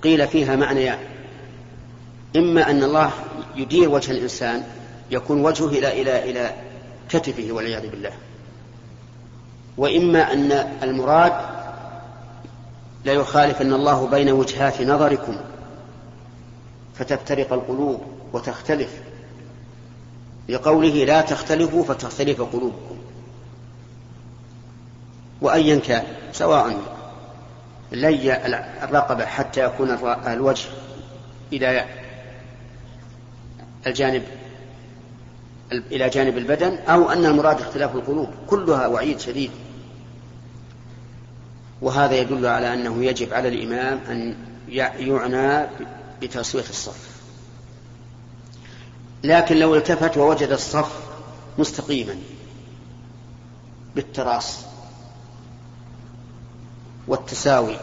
قيل 0.02 0.28
فيها 0.28 0.56
معنيان 0.56 0.98
إما 2.36 2.70
أن 2.70 2.82
الله 2.82 3.10
يدير 3.56 3.88
وجه 3.88 4.10
الإنسان 4.10 4.64
يكون 5.10 5.44
وجهه 5.44 5.66
إلى 5.66 6.02
إلى 6.02 6.30
إلى 6.30 6.54
كتفه 7.08 7.52
والعياذ 7.52 7.90
بالله. 7.90 8.12
وإما 9.76 10.32
أن 10.32 10.52
المراد 10.82 11.32
ليخالفن 13.04 13.72
الله 13.72 14.06
بين 14.06 14.30
وجهات 14.30 14.82
نظركم 14.82 15.36
فتفترق 16.94 17.52
القلوب 17.52 18.00
وتختلف. 18.32 18.90
لقوله 20.48 21.04
لا 21.04 21.20
تختلفوا 21.20 21.84
فتختلف 21.84 22.40
قلوبكم. 22.40 22.96
وأيا 25.40 25.76
كان 25.76 26.04
سواء 26.32 26.80
لي 27.92 28.46
الرقبة 28.84 29.24
حتى 29.26 29.64
يكون 29.64 29.90
الوجه 30.26 30.68
إلى 31.52 32.01
الجانب 33.86 34.22
إلى 35.72 36.08
جانب 36.08 36.38
البدن 36.38 36.76
أو 36.88 37.10
أن 37.10 37.26
المراد 37.26 37.60
اختلاف 37.60 37.94
القلوب 37.94 38.28
كلها 38.46 38.86
وعيد 38.86 39.20
شديد. 39.20 39.50
وهذا 41.82 42.14
يدل 42.14 42.46
على 42.46 42.74
أنه 42.74 43.04
يجب 43.04 43.34
على 43.34 43.48
الإمام 43.48 44.00
أن 44.08 44.36
يعنى 44.68 45.66
بتسوية 46.22 46.64
الصف. 46.70 47.12
لكن 49.24 49.56
لو 49.56 49.76
التفت 49.76 50.16
ووجد 50.16 50.48
الصف 50.48 51.02
مستقيما 51.58 52.16
بالتراص 53.94 54.58
والتساوي 57.08 57.76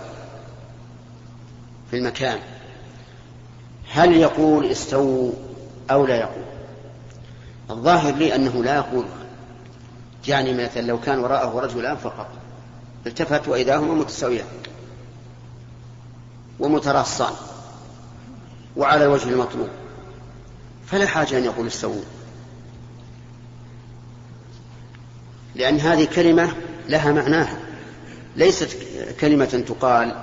في 1.91 1.97
المكان 1.97 2.39
هل 3.91 4.15
يقول 4.15 4.65
استووا 4.65 5.31
أو 5.91 6.05
لا 6.05 6.15
يقول. 6.15 6.43
الظاهر 7.69 8.15
لي 8.15 8.35
أنه 8.35 8.63
لا 8.63 8.75
يقول. 8.75 9.05
يعني 10.27 10.63
مثلا 10.63 10.81
لو 10.81 10.99
كان 10.99 11.19
وراءه 11.19 11.59
رجلان 11.59 11.97
فقط. 11.97 12.27
التفت 13.07 13.47
وإذا 13.47 13.77
هما 13.77 13.93
متساويان. 13.93 14.47
ومتراصان. 16.59 17.33
وعلى 18.77 19.03
الوجه 19.03 19.29
المطلوب. 19.29 19.69
فلا 20.85 21.05
حاجة 21.05 21.37
أن 21.37 21.45
يقول 21.45 21.67
استووا. 21.67 22.01
لأن 25.55 25.79
هذه 25.79 26.07
كلمة 26.15 26.53
لها 26.89 27.11
معناها. 27.11 27.59
ليست 28.35 28.77
كلمة 29.19 29.63
تقال. 29.67 30.15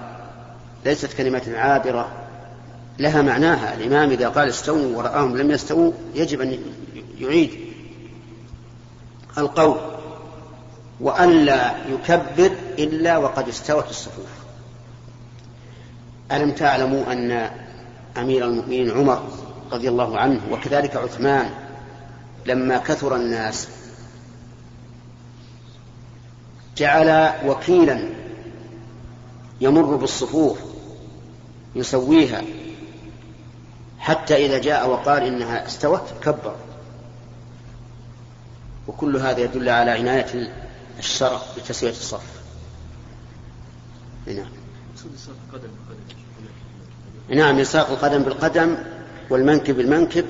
ليست 0.84 1.12
كلمة 1.12 1.52
عابرة. 1.56 2.25
لها 2.98 3.22
معناها. 3.22 3.74
الإمام 3.74 4.10
إذا 4.10 4.28
قال 4.28 4.48
استووا 4.48 4.96
ورآهم 4.96 5.36
لم 5.36 5.50
يستووا 5.50 5.92
يجب 6.14 6.40
أن 6.40 6.58
يعيد 7.18 7.50
القول. 9.38 9.78
وألا 11.00 11.74
يكبر 11.88 12.50
إلا 12.78 13.16
وقد 13.16 13.48
استوت 13.48 13.90
الصفوف. 13.90 14.30
ألم 16.32 16.50
تعلموا 16.50 17.12
أن 17.12 17.50
أمير 18.16 18.44
المؤمنين 18.44 18.90
عمر 18.90 19.22
رضي 19.72 19.88
الله 19.88 20.18
عنه 20.18 20.40
وكذلك 20.50 20.96
عثمان 20.96 21.50
لما 22.46 22.78
كثر 22.78 23.16
الناس 23.16 23.68
جعل 26.76 27.32
وكيلا 27.46 28.00
يمر 29.60 29.96
بالصفوف 29.96 30.58
يسويها 31.74 32.42
حتى 34.06 34.46
إذا 34.46 34.58
جاء 34.58 34.88
وقال 34.88 35.22
إنها 35.22 35.66
استوت 35.66 36.02
كبر. 36.22 36.54
وكل 38.88 39.16
هذا 39.16 39.40
يدل 39.40 39.68
على 39.68 39.90
عناية 39.90 40.52
الشرع 40.98 41.40
بتسوية 41.56 41.90
الصف. 41.90 42.22
نعم. 44.26 44.48
نعم 47.28 47.58
يساق 47.58 47.90
القدم 47.90 48.22
بالقدم 48.22 48.76
والمنكب 49.30 49.76
بالمنكب 49.76 50.24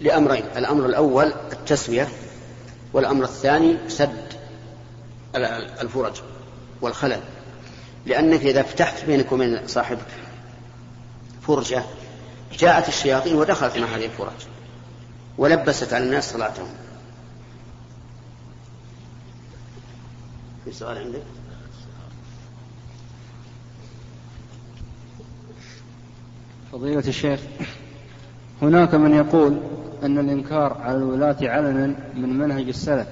لأمرين. 0.00 0.44
الأمر 0.56 0.86
الأول 0.86 1.32
التسوية 1.52 2.08
والأمر 2.92 3.24
الثاني 3.24 3.76
سد 3.88 4.32
الفرج 5.80 6.22
والخلل. 6.80 7.20
لأنك 8.06 8.40
إذا 8.40 8.62
فتحت 8.62 9.04
بينك 9.04 9.32
وبين 9.32 9.66
صاحبك 9.66 10.06
فرجة 11.42 11.84
جاءت 12.58 12.88
الشياطين 12.88 13.34
ودخلت 13.34 13.78
مع 13.78 13.86
هذه 13.86 14.04
الفرج 14.04 14.46
ولبست 15.38 15.92
على 15.92 16.04
الناس 16.04 16.32
صلاتهم 16.32 16.68
في 20.64 20.72
سؤال 20.72 20.98
عندك؟ 20.98 21.22
فضيلة 26.72 27.08
الشيخ 27.08 27.40
هناك 28.62 28.94
من 28.94 29.14
يقول 29.14 29.60
أن 30.02 30.18
الإنكار 30.18 30.76
على 30.80 30.96
الولاة 30.96 31.36
علنا 31.42 31.96
من 32.14 32.38
منهج 32.38 32.68
السلف 32.68 33.06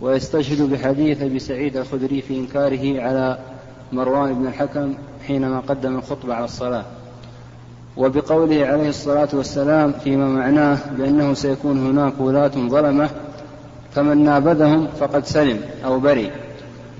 ويستشهد 0.00 0.62
بحديث 0.62 1.22
أبي 1.22 1.38
سعيد 1.38 1.76
الخدري 1.76 2.22
في 2.22 2.38
إنكاره 2.38 3.02
على 3.02 3.38
مروان 3.92 4.34
بن 4.34 4.46
الحكم 4.46 4.94
حينما 5.26 5.60
قدم 5.60 5.96
الخطبة 5.96 6.34
على 6.34 6.44
الصلاة 6.44 6.84
وبقوله 7.96 8.66
عليه 8.66 8.88
الصلاة 8.88 9.28
والسلام 9.32 9.92
فيما 10.04 10.28
معناه 10.28 10.78
بأنه 10.98 11.34
سيكون 11.34 11.86
هناك 11.86 12.12
ولاة 12.20 12.52
ظلمة 12.68 13.08
فمن 13.94 14.24
نابذهم 14.24 14.88
فقد 15.00 15.26
سلم 15.26 15.60
أو 15.84 16.00
بري. 16.00 16.30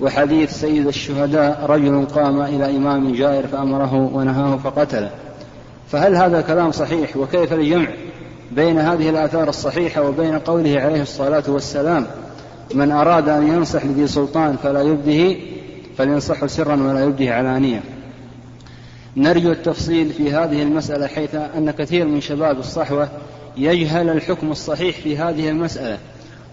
وحديث 0.01 0.51
سيد 0.51 0.87
الشهداء 0.87 1.65
رجل 1.69 2.05
قام 2.05 2.41
إلى 2.41 2.77
إمام 2.77 3.13
جائر 3.13 3.47
فأمره 3.47 4.09
ونهاه 4.13 4.57
فقتله. 4.57 5.09
فهل 5.87 6.15
هذا 6.15 6.41
كلام 6.41 6.71
صحيح؟ 6.71 7.17
وكيف 7.17 7.53
الجمع 7.53 7.87
بين 8.51 8.79
هذه 8.79 9.09
الآثار 9.09 9.49
الصحيحة 9.49 10.01
وبين 10.01 10.39
قوله 10.39 10.79
عليه 10.81 11.01
الصلاة 11.01 11.43
والسلام 11.47 12.05
من 12.75 12.91
أراد 12.91 13.29
أن 13.29 13.47
ينصح 13.47 13.85
لذي 13.85 14.07
سلطان 14.07 14.55
فلا 14.63 14.81
يبده 14.81 15.35
فلينصحه 15.97 16.47
سرا 16.47 16.75
ولا 16.75 17.03
يبده 17.05 17.35
علانية. 17.35 17.83
نرجو 19.17 19.51
التفصيل 19.51 20.09
في 20.09 20.31
هذه 20.31 20.63
المسألة 20.63 21.07
حيث 21.07 21.35
أن 21.35 21.71
كثير 21.71 22.05
من 22.05 22.21
شباب 22.21 22.59
الصحوة 22.59 23.09
يجهل 23.57 24.09
الحكم 24.09 24.51
الصحيح 24.51 24.97
في 24.97 25.17
هذه 25.17 25.49
المسألة 25.49 25.97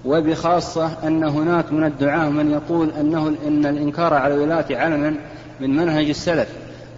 وبخاصة 0.05 1.07
أن 1.07 1.25
هناك 1.25 1.73
من 1.73 1.85
الدعاة 1.85 2.29
من 2.29 2.51
يقول 2.51 2.90
أنه 3.01 3.29
إن 3.46 3.66
الإنكار 3.66 4.14
على 4.14 4.35
الولاة 4.35 4.66
علنا 4.70 5.14
من 5.61 5.77
منهج 5.77 6.09
السلف 6.09 6.49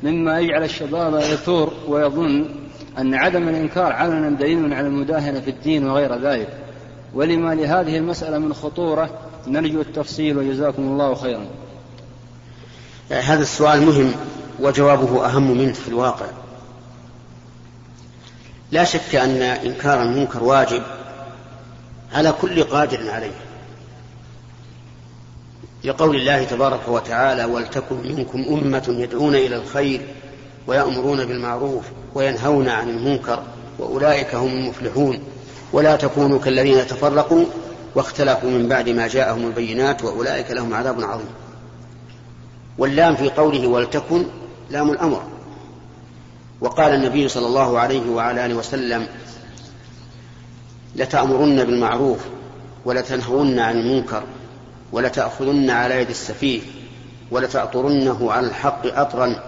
مما 0.03 0.41
يجعل 0.41 0.63
الشباب 0.63 1.15
يثور 1.15 1.73
ويظن 1.89 2.47
أن 2.99 3.15
عدم 3.15 3.49
الإنكار 3.49 3.93
علنا 3.93 4.31
دليل 4.31 4.75
على 4.75 4.87
المداهنة 4.87 5.41
في 5.41 5.51
الدين 5.51 5.91
وغير 5.91 6.19
ذلك. 6.19 6.49
ولما 7.15 7.55
لهذه 7.55 7.97
المسألة 7.97 8.39
من 8.39 8.55
خطورة 8.55 9.11
نرجو 9.47 9.81
التفصيل 9.81 10.39
وجزاكم 10.39 10.83
الله 10.83 11.15
خيرا. 11.15 11.45
هذا 13.11 13.43
السؤال 13.43 13.87
مهم. 13.87 14.13
وجوابه 14.61 15.27
أهم 15.27 15.59
منه 15.59 15.73
في 15.73 15.89
الواقع. 15.89 16.27
لا 18.73 18.85
شك 18.85 19.15
أن 19.15 19.43
إنكار 19.43 20.03
المنكر 20.03 20.45
واجب 20.45 20.83
على 22.13 22.33
كل 22.41 22.63
قادر 22.63 23.11
عليه. 23.11 23.35
لقول 25.85 26.17
الله 26.17 26.45
تبارك 26.45 26.89
وتعالى 26.89 27.45
ولتكن 27.45 27.97
منكم 27.97 28.45
أمة 28.49 28.85
يدعون 28.89 29.35
إلى 29.35 29.57
الخير 29.57 30.01
ويأمرون 30.67 31.25
بالمعروف 31.25 31.85
وينهون 32.15 32.69
عن 32.69 32.89
المنكر 32.89 33.43
وأولئك 33.79 34.35
هم 34.35 34.53
المفلحون. 34.53 35.19
ولا 35.73 35.97
تكونوا 35.97 36.39
كالذين 36.39 36.87
تفرقوا 36.87 37.45
واختلفوا 37.95 38.51
من 38.51 38.69
بعد 38.69 38.89
ما 38.89 39.09
جاءهم 39.09 39.47
البينات 39.47 40.05
وأولئك 40.05 40.51
لهم 40.51 40.75
عذاب 40.75 41.01
عظيم. 41.01 41.31
واللام 42.79 43.17
في 43.17 43.31
قوله 43.31 43.67
ولتكن 43.67 44.25
لام 44.73 44.91
الأمر. 44.91 45.23
وقال 46.61 46.95
النبي 46.95 47.29
صلى 47.29 47.47
الله 47.47 47.79
عليه 47.79 48.11
وعلى 48.11 48.47
آله 48.47 48.55
وسلم 48.55 49.07
لتأمرن 50.97 51.65
بالمعروف 51.65 52.19
ولتنهون 52.85 53.59
عن 53.59 53.79
المنكر 53.79 54.23
ولتأخذن 54.93 55.71
على 55.71 56.01
يد 56.01 56.09
السفيه 56.11 56.61
ولتأطرنه 57.31 58.33
على 58.33 58.47
الحق 58.47 58.87
أطرا 58.87 59.43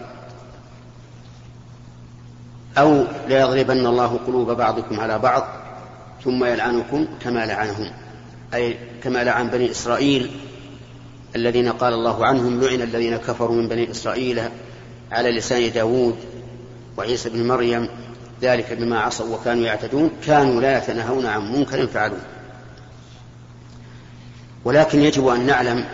أو 2.78 3.04
ليضربن 3.28 3.86
الله 3.86 4.20
قلوب 4.26 4.50
بعضكم 4.50 5.00
على 5.00 5.18
بعض 5.18 5.46
ثم 6.24 6.44
يلعنكم 6.44 7.06
كما 7.20 7.46
لعنهم 7.46 7.90
أي 8.54 8.76
كما 9.02 9.24
لعن 9.24 9.48
بني 9.48 9.70
إسرائيل 9.70 10.30
الذين 11.36 11.72
قال 11.72 11.92
الله 11.92 12.26
عنهم 12.26 12.60
لعن 12.60 12.82
الذين 12.82 13.16
كفروا 13.16 13.56
من 13.56 13.68
بني 13.68 13.90
إسرائيل 13.90 14.42
على 15.12 15.30
لسان 15.30 15.72
داود 15.72 16.16
وعيسى 16.96 17.30
بن 17.30 17.48
مريم 17.48 17.88
ذلك 18.42 18.72
بما 18.72 19.00
عصوا 19.00 19.36
وكانوا 19.36 19.66
يعتدون 19.66 20.10
كانوا 20.26 20.60
لا 20.60 20.78
يتناهون 20.78 21.26
عن 21.26 21.52
منكر 21.52 21.86
فعلوه. 21.86 22.20
ولكن 24.64 25.00
يجب 25.00 25.28
أن 25.28 25.46
نعلم 25.46 25.84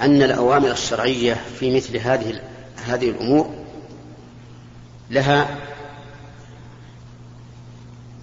أن 0.00 0.22
الأوامر 0.22 0.70
الشرعية 0.70 1.34
في 1.58 1.76
مثل 1.76 1.96
هذه 1.96 2.40
هذه 2.86 3.10
الأمور 3.10 3.54
لها 5.10 5.48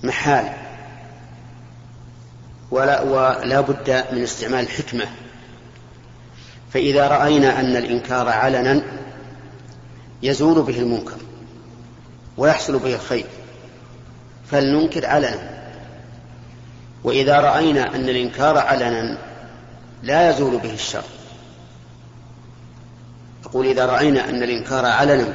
محال 0.03 0.53
ولا, 2.71 3.01
ولا 3.01 3.61
بد 3.61 4.03
من 4.11 4.23
استعمال 4.23 4.59
الحكمة 4.59 5.05
فإذا 6.73 7.07
رأينا 7.07 7.59
أن 7.59 7.75
الإنكار 7.75 8.29
علنا 8.29 8.81
يزول 10.23 10.61
به 10.61 10.79
المنكر 10.79 11.17
ويحصل 12.37 12.79
به 12.79 12.95
الخير. 12.95 13.25
فلننكر 14.51 15.05
علنا. 15.05 15.57
وإذا 17.03 17.39
رأينا 17.39 17.95
أن 17.95 18.09
الإنكار 18.09 18.57
علنا 18.57 19.17
لا 20.03 20.29
يزول 20.29 20.57
به 20.57 20.73
الشر. 20.73 21.03
أقول 23.45 23.67
إذا 23.67 23.85
رأينا 23.85 24.29
أن 24.29 24.43
الإنكار 24.43 24.85
علنا 24.85 25.33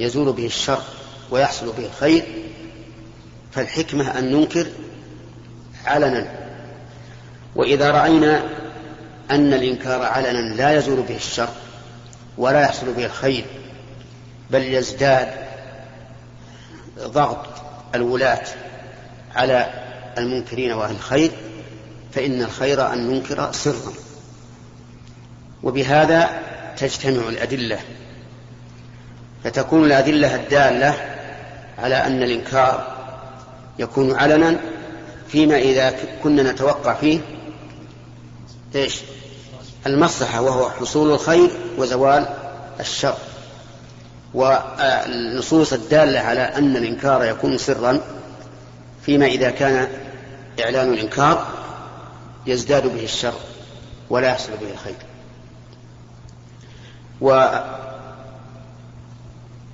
يزول 0.00 0.32
به 0.32 0.46
الشر 0.46 0.82
ويحصل 1.30 1.72
به 1.72 1.86
الخير 1.86 2.24
فالحكمة 3.52 4.18
أن 4.18 4.32
ننكر 4.32 4.66
علنا. 5.84 6.26
وإذا 7.56 7.90
رأينا 7.90 8.42
أن 9.30 9.54
الإنكار 9.54 10.02
علنا 10.02 10.54
لا 10.54 10.76
يزول 10.78 11.02
به 11.02 11.16
الشر 11.16 11.48
ولا 12.38 12.60
يحصل 12.60 12.92
به 12.92 13.04
الخير 13.04 13.44
بل 14.50 14.74
يزداد 14.74 15.28
ضغط 16.98 17.46
الولاة 17.94 18.44
على 19.34 19.70
المنكرين 20.18 20.72
وأهل 20.72 20.94
الخير 20.94 21.30
فإن 22.12 22.42
الخير 22.42 22.92
أن 22.92 23.10
ننكر 23.10 23.52
سرا. 23.52 23.92
وبهذا 25.62 26.42
تجتمع 26.76 27.28
الأدلة. 27.28 27.78
فتكون 29.44 29.84
الأدلة 29.84 30.34
الدالة 30.34 30.94
على 31.78 31.94
أن 31.94 32.22
الإنكار 32.22 32.96
يكون 33.78 34.14
علنا 34.14 34.56
فيما 35.28 35.58
إذا 35.58 35.94
كنا 36.22 36.52
نتوقع 36.52 36.94
فيه 36.94 37.20
إيش؟ 38.74 39.00
المصلحة 39.86 40.40
وهو 40.40 40.70
حصول 40.70 41.12
الخير 41.12 41.50
وزوال 41.78 42.28
الشر. 42.80 43.16
والنصوص 44.34 45.72
الدالة 45.72 46.20
على 46.20 46.40
أن 46.40 46.76
الإنكار 46.76 47.24
يكون 47.24 47.58
سرا 47.58 48.00
فيما 49.02 49.26
إذا 49.26 49.50
كان 49.50 49.88
إعلان 50.60 50.92
الإنكار 50.92 51.46
يزداد 52.46 52.86
به 52.86 53.04
الشر 53.04 53.34
ولا 54.10 54.28
يحصل 54.28 54.52
به 54.60 54.70
الخير. 54.70 54.96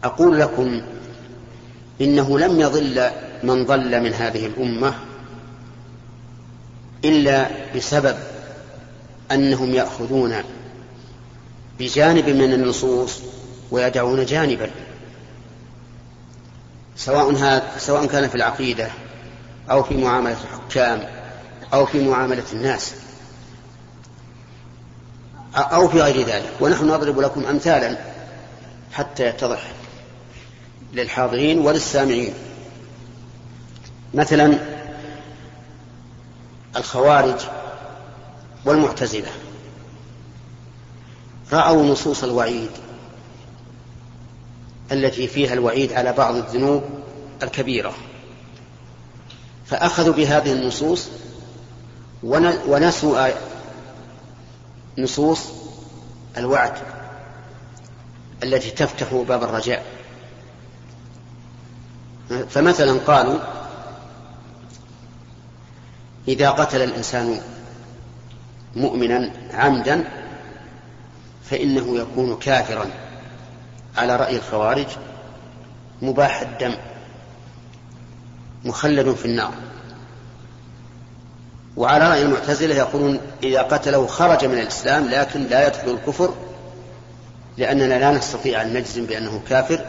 وأقول 0.03 0.41
لكم 0.41 0.83
إنه 2.01 2.39
لم 2.39 2.61
يضل 2.61 3.11
من 3.43 3.65
ضل 3.65 4.01
من 4.01 4.13
هذه 4.13 4.47
الأمة 4.47 4.95
إلا 7.05 7.49
بسبب 7.77 8.17
أنهم 9.33 9.75
يأخذون 9.75 10.35
بجانب 11.79 12.29
من 12.29 12.53
النصوص 12.53 13.21
ويدعون 13.75 14.25
جانبا. 14.25 14.71
سواء 16.97 17.63
سواء 17.79 18.07
كان 18.07 18.29
في 18.29 18.35
العقيدة 18.35 18.89
أو 19.71 19.83
في 19.83 19.97
معاملة 19.97 20.37
الحكام 20.45 21.09
أو 21.73 21.87
في 21.87 22.09
معاملة 22.09 22.45
الناس 22.53 22.95
أو 25.55 25.89
في 25.89 26.01
غير 26.01 26.27
ذلك. 26.27 26.53
ونحن 26.61 26.87
نضرب 26.91 27.21
لكم 27.21 27.47
أمثالا 27.47 27.99
حتى 28.93 29.27
يتضح 29.27 29.73
للحاضرين 30.93 31.59
وللسامعين. 31.59 32.35
مثلا 34.15 34.59
الخوارج 36.77 37.41
والمعتزلة 38.65 39.31
رأوا 41.53 41.83
نصوص 41.83 42.25
الوعيد. 42.25 42.71
التي 44.93 45.29
فيها 45.29 45.53
الوعيد 45.53 45.93
على 45.93 46.13
بعض 46.13 46.35
الذنوب 46.35 46.83
الكبيرة. 47.43 47.95
فأخذوا 49.67 50.15
بهذه 50.15 50.53
النصوص 50.53 51.09
ونسوا 52.23 53.29
نصوص 54.99 55.49
الوعد 56.37 56.73
التي 58.43 58.71
تفتح 58.71 59.15
باب 59.15 59.43
الرجاء. 59.43 59.85
فمثلا 62.49 63.01
قالوا 63.01 63.39
إذا 66.29 66.51
قتل 66.51 66.83
الإنسان 66.83 67.41
مؤمنا 68.77 69.33
عمدا 69.55 70.05
فإنه 71.51 71.99
يكون 71.99 72.37
كافرا. 72.37 73.04
على 73.97 74.17
رأي 74.17 74.37
الخوارج 74.37 74.87
مباح 76.03 76.41
الدم 76.41 76.75
مخلد 78.65 79.15
في 79.15 79.25
النار. 79.25 79.55
وعلى 81.77 82.11
رأي 82.11 82.23
المعتزلة 82.23 82.75
يقولون 82.75 83.21
إذا 83.43 83.63
قتله 83.63 84.07
خرج 84.07 84.45
من 84.45 84.59
الإسلام 84.59 85.09
لكن 85.09 85.45
لا 85.45 85.67
يدخل 85.67 85.91
الكفر 85.91 86.35
لأننا 87.59 87.99
لا 87.99 88.11
نستطيع 88.11 88.63
أن 88.63 88.75
نجزم 88.75 89.07
بأنه 89.07 89.43
كافر 89.49 89.85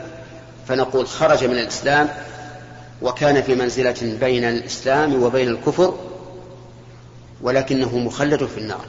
فنقول 0.67 1.07
خرج 1.07 1.43
من 1.43 1.57
الإسلام 1.57 2.09
وكان 3.01 3.43
في 3.43 3.55
منزلة 3.55 4.17
بين 4.19 4.43
الإسلام 4.43 5.23
وبين 5.23 5.47
الكفر 5.47 5.93
ولكنه 7.41 7.97
مخلد 7.97 8.45
في 8.45 8.57
النار. 8.57 8.85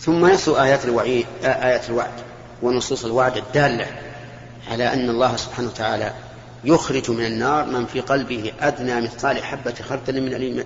ثم 0.00 0.26
نسوا 0.26 0.62
آيات 0.62 0.84
الوعيد 0.84 1.26
آيات 1.44 1.88
الوعد. 1.88 2.12
ونصوص 2.62 3.04
الوعد 3.04 3.36
الدالة 3.36 3.86
على 4.70 4.92
أن 4.92 5.10
الله 5.10 5.36
سبحانه 5.36 5.68
وتعالى 5.68 6.12
يخرج 6.64 7.10
من 7.10 7.26
النار 7.26 7.66
من 7.66 7.86
في 7.86 8.00
قلبه 8.00 8.52
أدنى 8.60 9.00
مثقال 9.00 9.44
حبة 9.44 9.74
خردل 9.88 10.20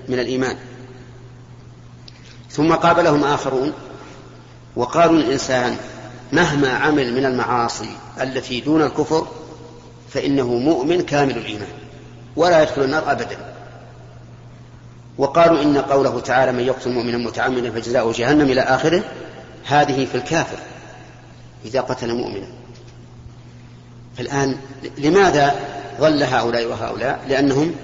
من 0.08 0.18
الإيمان. 0.18 0.56
ثم 2.50 2.74
قابلهم 2.74 3.24
آخرون 3.24 3.72
وقالوا 4.76 5.16
الإنسان 5.16 5.76
مهما 6.32 6.70
عمل 6.70 7.14
من 7.14 7.24
المعاصي 7.24 7.90
التي 8.20 8.60
دون 8.60 8.82
الكفر 8.82 9.26
فإنه 10.10 10.46
مؤمن 10.46 11.02
كامل 11.02 11.36
الإيمان 11.36 11.68
ولا 12.36 12.62
يدخل 12.62 12.82
النار 12.82 13.12
أبدا. 13.12 13.38
وقالوا 15.18 15.62
إن 15.62 15.78
قوله 15.78 16.20
تعالى 16.20 16.52
من 16.52 16.60
يقتل 16.60 16.90
مؤمنا 16.90 17.18
متعمدا 17.18 17.70
فجزاؤه 17.70 18.12
جهنم 18.12 18.50
إلى 18.50 18.60
آخره 18.60 19.02
هذه 19.66 20.04
في 20.04 20.14
الكافر. 20.14 20.58
إذا 21.64 21.80
قتل 21.80 22.14
مؤمنا. 22.14 22.46
فالآن 24.16 24.56
لماذا 24.98 25.54
ظل 26.00 26.22
هؤلاء 26.22 26.66
وهؤلاء؟ 26.66 27.24
لأنهم 27.28 27.74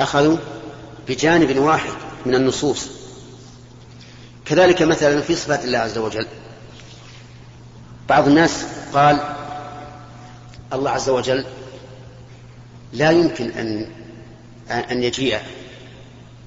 أخذوا 0.00 0.36
بجانب 1.08 1.58
واحد 1.58 1.92
من 2.26 2.34
النصوص. 2.34 2.88
كذلك 4.44 4.82
مثلا 4.82 5.20
في 5.20 5.34
صفات 5.34 5.64
الله 5.64 5.78
عز 5.78 5.98
وجل. 5.98 6.26
بعض 8.08 8.28
الناس 8.28 8.64
قال 8.92 9.20
الله 10.72 10.90
عز 10.90 11.08
وجل 11.08 11.44
لا 12.92 13.10
يمكن 13.10 13.50
أن 13.50 13.86
أن 14.70 15.02
يجيء 15.02 15.38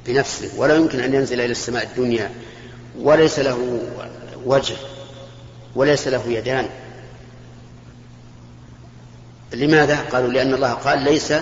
بنفسه 0.08 0.50
ولا 0.58 0.76
يمكن 0.76 1.00
أن 1.00 1.14
ينزل 1.14 1.42
إلى 1.42 1.52
السماء 1.52 1.84
الدنيا 1.84 2.32
وليس 3.00 3.40
له 3.40 3.80
وجه. 4.46 4.76
وليس 5.76 6.08
له 6.08 6.28
يدان. 6.28 6.70
لماذا؟ 9.54 10.00
قالوا 10.00 10.30
لأن 10.30 10.54
الله 10.54 10.74
قال 10.74 11.04
ليس 11.04 11.34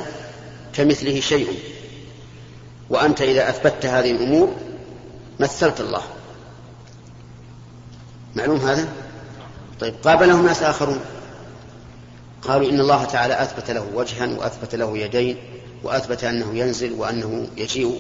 كمثله 0.74 1.20
شيء. 1.20 1.60
وأنت 2.90 3.22
إذا 3.22 3.50
أثبتت 3.50 3.86
هذه 3.86 4.12
الأمور 4.12 4.56
مثلت 5.40 5.82
الله. 5.82 6.02
معلوم 8.36 8.60
هذا؟ 8.60 8.88
طيب 9.80 9.94
قابلهم 10.04 10.46
ناس 10.46 10.64
آخرون. 10.64 11.00
قالوا 12.42 12.70
إن 12.70 12.80
الله 12.80 13.04
تعالى 13.06 13.44
أثبت 13.44 13.72
له 13.72 13.88
وجها 13.94 14.26
وأثبت 14.26 14.76
له 14.76 14.98
يدين 14.98 15.38
وأثبت 15.84 16.24
أنه 16.24 16.56
ينزل 16.56 16.94
وأنه 16.94 17.48
يجيء. 17.58 18.00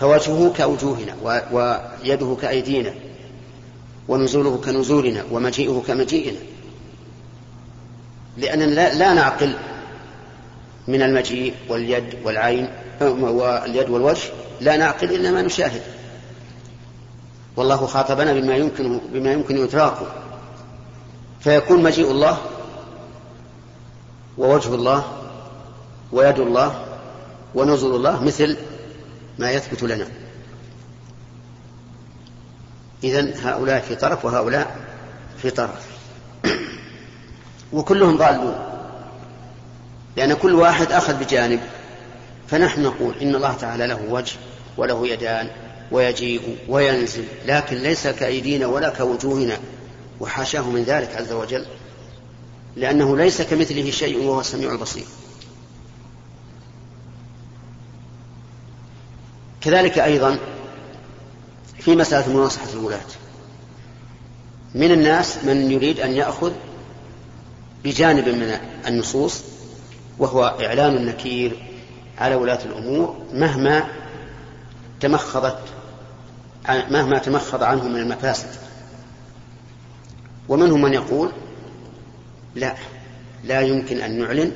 فوجهه 0.00 0.52
كوجوهنا 0.56 1.16
ويده 1.52 2.36
كأيدينا. 2.42 2.94
ونزوله 4.08 4.56
كنزولنا 4.64 5.24
ومجيئه 5.30 5.82
كمجيئنا. 5.86 6.38
لأننا 8.36 8.94
لا, 8.94 9.12
نعقل 9.14 9.54
من 10.88 11.02
المجيء 11.02 11.54
واليد 11.68 12.14
والعين 12.24 12.68
واليد 13.00 13.90
والوجه 13.90 14.30
لا 14.60 14.76
نعقل 14.76 15.14
إلا 15.14 15.30
ما 15.30 15.42
نشاهد. 15.42 15.82
والله 17.56 17.86
خاطبنا 17.86 18.32
بما 18.32 18.56
يمكن 18.56 19.00
بما 19.12 19.32
يمكن 19.32 19.62
إدراكه. 19.62 20.06
فيكون 21.40 21.82
مجيء 21.82 22.10
الله 22.10 22.38
ووجه 24.38 24.74
الله 24.74 25.04
ويد 26.12 26.38
الله 26.38 26.84
ونزل 27.54 27.94
الله 27.94 28.24
مثل 28.24 28.56
ما 29.38 29.50
يثبت 29.50 29.82
لنا. 29.82 30.08
إذن 33.04 33.34
هؤلاء 33.44 33.80
في 33.80 33.94
طرف 33.94 34.24
وهؤلاء 34.24 34.76
في 35.42 35.50
طرف. 35.50 35.86
وكلهم 37.72 38.16
ضالون. 38.16 38.58
لأن 40.16 40.34
كل 40.34 40.54
واحد 40.54 40.92
أخذ 40.92 41.14
بجانب. 41.14 41.60
فنحن 42.48 42.82
نقول 42.82 43.14
إن 43.22 43.34
الله 43.34 43.52
تعالى 43.52 43.86
له 43.86 44.02
وجه 44.08 44.36
وله 44.76 45.06
يدان 45.06 45.50
ويجيء 45.92 46.58
وينزل. 46.68 47.24
لكن 47.46 47.76
ليس 47.76 48.06
كأيدينا 48.06 48.66
ولا 48.66 48.88
كوجوهنا. 48.88 49.58
وحاشاه 50.20 50.70
من 50.70 50.82
ذلك 50.82 51.16
عز 51.16 51.32
وجل. 51.32 51.66
لأنه 52.76 53.16
ليس 53.16 53.42
كمثله 53.42 53.90
شيء 53.90 54.18
وهو 54.18 54.40
السميع 54.40 54.72
البصير. 54.72 55.04
كذلك 59.60 59.98
أيضا 59.98 60.38
في 61.78 61.96
مسألة 61.96 62.36
مناصحة 62.36 62.72
الولاة. 62.72 63.06
من 64.74 64.92
الناس 64.92 65.44
من 65.44 65.70
يريد 65.70 66.00
أن 66.00 66.10
يأخذ 66.10 66.52
بجانب 67.84 68.28
من 68.28 68.58
النصوص 68.86 69.42
وهو 70.18 70.56
إعلان 70.60 70.96
النكير 70.96 71.62
على 72.18 72.34
ولاة 72.34 72.64
الأمور 72.64 73.16
مهما 73.32 73.84
تمخضت 75.00 75.58
مهما 76.68 77.18
تمخض 77.18 77.62
عنه 77.62 77.88
من 77.88 77.96
المفاسد. 77.96 78.48
ومنهم 80.48 80.82
من 80.82 80.92
يقول 80.92 81.32
لا 82.54 82.74
لا 83.44 83.60
يمكن 83.60 84.00
أن 84.00 84.18
نعلن 84.18 84.52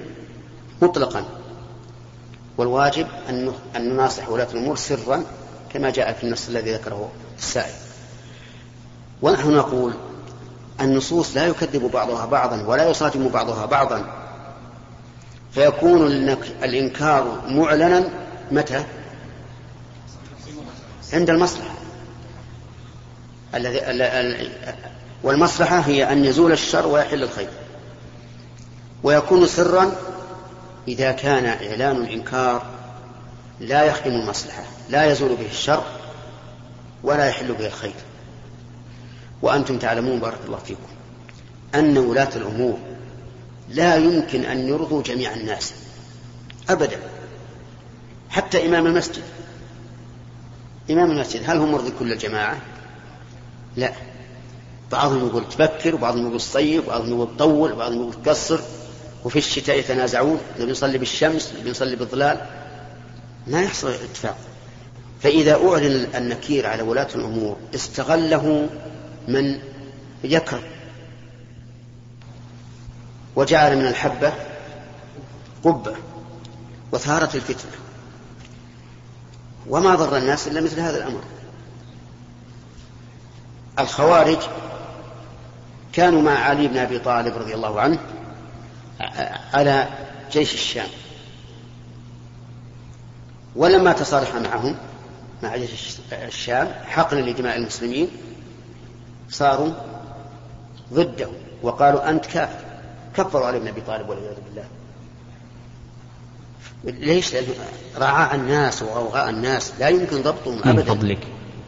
مطلقا. 0.83 1.25
والواجب 2.59 3.07
أن 3.29 3.53
نناصح 3.77 4.29
ولاة 4.29 4.49
الأمور 4.53 4.77
سرا 4.77 5.25
كما 5.75 5.91
جاء 5.91 6.13
في 6.13 6.25
النص 6.25 6.49
الذي 6.49 6.75
ذكره 6.75 7.11
السائل. 7.39 7.75
ونحن 9.23 9.51
نقول 9.51 9.93
النصوص 10.81 11.37
لا 11.37 11.47
يكذب 11.47 11.91
بعضها 11.91 12.27
بعضا 12.27 12.63
ولا 12.63 12.91
يصادم 12.91 13.29
بعضها 13.29 13.67
بعضا. 13.67 14.07
فيكون 15.55 16.07
الإنكار 16.63 17.43
معلنا 17.49 18.09
متى؟ 18.51 18.85
عند 21.13 21.31
المصلحة. 21.31 21.75
والمصلحة 25.23 25.79
هي 25.79 26.13
أن 26.13 26.25
يزول 26.25 26.53
الشر 26.53 26.87
ويحل 26.87 27.23
الخير. 27.23 27.49
ويكون 29.03 29.47
سرا 29.47 29.93
إذا 30.89 31.13
كان 31.13 31.45
إعلان 31.45 31.97
الإنكار 31.97 32.63
لا 33.61 33.85
يخدم 33.85 34.13
المصلحة 34.13 34.63
لا 34.91 35.13
يزول 35.13 35.37
به 35.37 35.47
الشر 35.47 35.85
ولا 37.03 37.29
يحل 37.29 37.53
به 37.53 37.67
الخير. 37.67 37.95
وأنتم 39.43 39.79
تعلمون 39.79 40.21
بارك 40.21 40.39
الله 40.47 40.59
فيكم 40.59 40.89
أن 41.75 41.99
ولاة 41.99 42.37
الأمور 42.37 42.79
لا 43.69 43.97
يمكن 43.97 44.45
أن 44.45 44.69
يرضوا 44.69 45.03
جميع 45.03 45.35
الناس 45.35 45.75
أبدا. 46.69 46.99
حتى 48.31 48.67
إمام 48.67 48.87
المسجد. 48.87 49.23
إمام 50.91 51.11
المسجد 51.11 51.43
هل 51.51 51.57
هو 51.57 51.67
مرضي 51.67 51.93
كل 51.99 52.13
الجماعة؟ 52.13 52.59
لا. 53.77 53.93
بعضهم 54.93 55.27
يقول 55.27 55.49
تبكر 55.49 55.95
وبعضهم 55.95 56.27
يقول 56.27 56.41
صيب 56.41 56.85
وبعضهم 56.87 57.09
يقول 57.09 57.37
طول 57.39 57.73
وبعضهم 57.73 58.01
يقول 58.01 58.15
قصر. 58.27 58.61
وفي 59.25 59.39
الشتاء 59.39 59.79
يتنازعون 59.79 60.41
اللي 60.57 60.67
بيصلي 60.67 60.99
بالشمس 60.99 61.53
اللي 61.53 61.65
بيصلي 61.65 61.97
بالظلال. 61.97 62.47
ما 63.47 63.63
يحصل 63.63 63.91
اتفاق. 63.91 64.37
فإذا 65.23 65.55
أعلن 65.55 66.09
النكير 66.15 66.67
على 66.67 66.83
ولاة 66.83 67.09
الأمور 67.15 67.57
استغله 67.75 68.69
من 69.29 69.59
يكره. 70.25 70.63
وجعل 73.37 73.77
من 73.77 73.87
الحبة 73.87 74.33
قبة 75.65 75.95
وثارت 76.93 77.35
الفتنة. 77.35 77.73
وما 79.69 79.95
ضر 79.95 80.17
الناس 80.17 80.49
إلا 80.49 80.61
مثل 80.61 80.81
هذا 80.81 80.99
الأمر. 80.99 81.21
الخوارج 83.79 84.39
كانوا 85.93 86.23
مع 86.23 86.39
علي 86.39 86.69
بن 86.69 86.77
أبي 86.77 86.99
طالب 86.99 87.37
رضي 87.37 87.55
الله 87.55 87.81
عنه 87.81 87.99
على 89.55 89.89
جيش 90.33 90.55
الشام. 90.55 90.89
ولما 93.57 93.93
تصالح 93.93 94.35
معهم 94.35 94.77
مع 95.43 95.57
جيش 95.57 95.97
الشام 96.13 96.69
حقنا 96.87 97.21
لدماء 97.21 97.57
المسلمين 97.57 98.09
صاروا 99.31 99.73
ضده 100.93 101.29
وقالوا 101.63 102.11
أنت 102.11 102.27
كافر. 102.27 102.65
كفروا 103.17 103.47
علي 103.47 103.59
بن 103.59 103.69
أبي 103.69 103.81
طالب 103.81 104.09
والعياذ 104.09 104.37
بالله. 104.45 104.65
ليش؟ 106.85 107.35
لأنه 107.35 107.47
رعاع 107.99 108.35
الناس 108.35 108.83
وغوغاء 108.83 109.31
الناس 109.31 109.73
لا 109.81 109.89
يمكن 109.89 110.23
ضبطهم 110.23 110.59
أبدا. 110.59 110.73
من 110.73 110.83
فضلك 110.83 111.19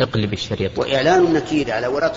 اقلب 0.00 0.32
الشريط. 0.32 0.78
وإعلان 0.78 1.24
النكير 1.24 1.72
على 1.72 1.86
ولاة 1.86 2.12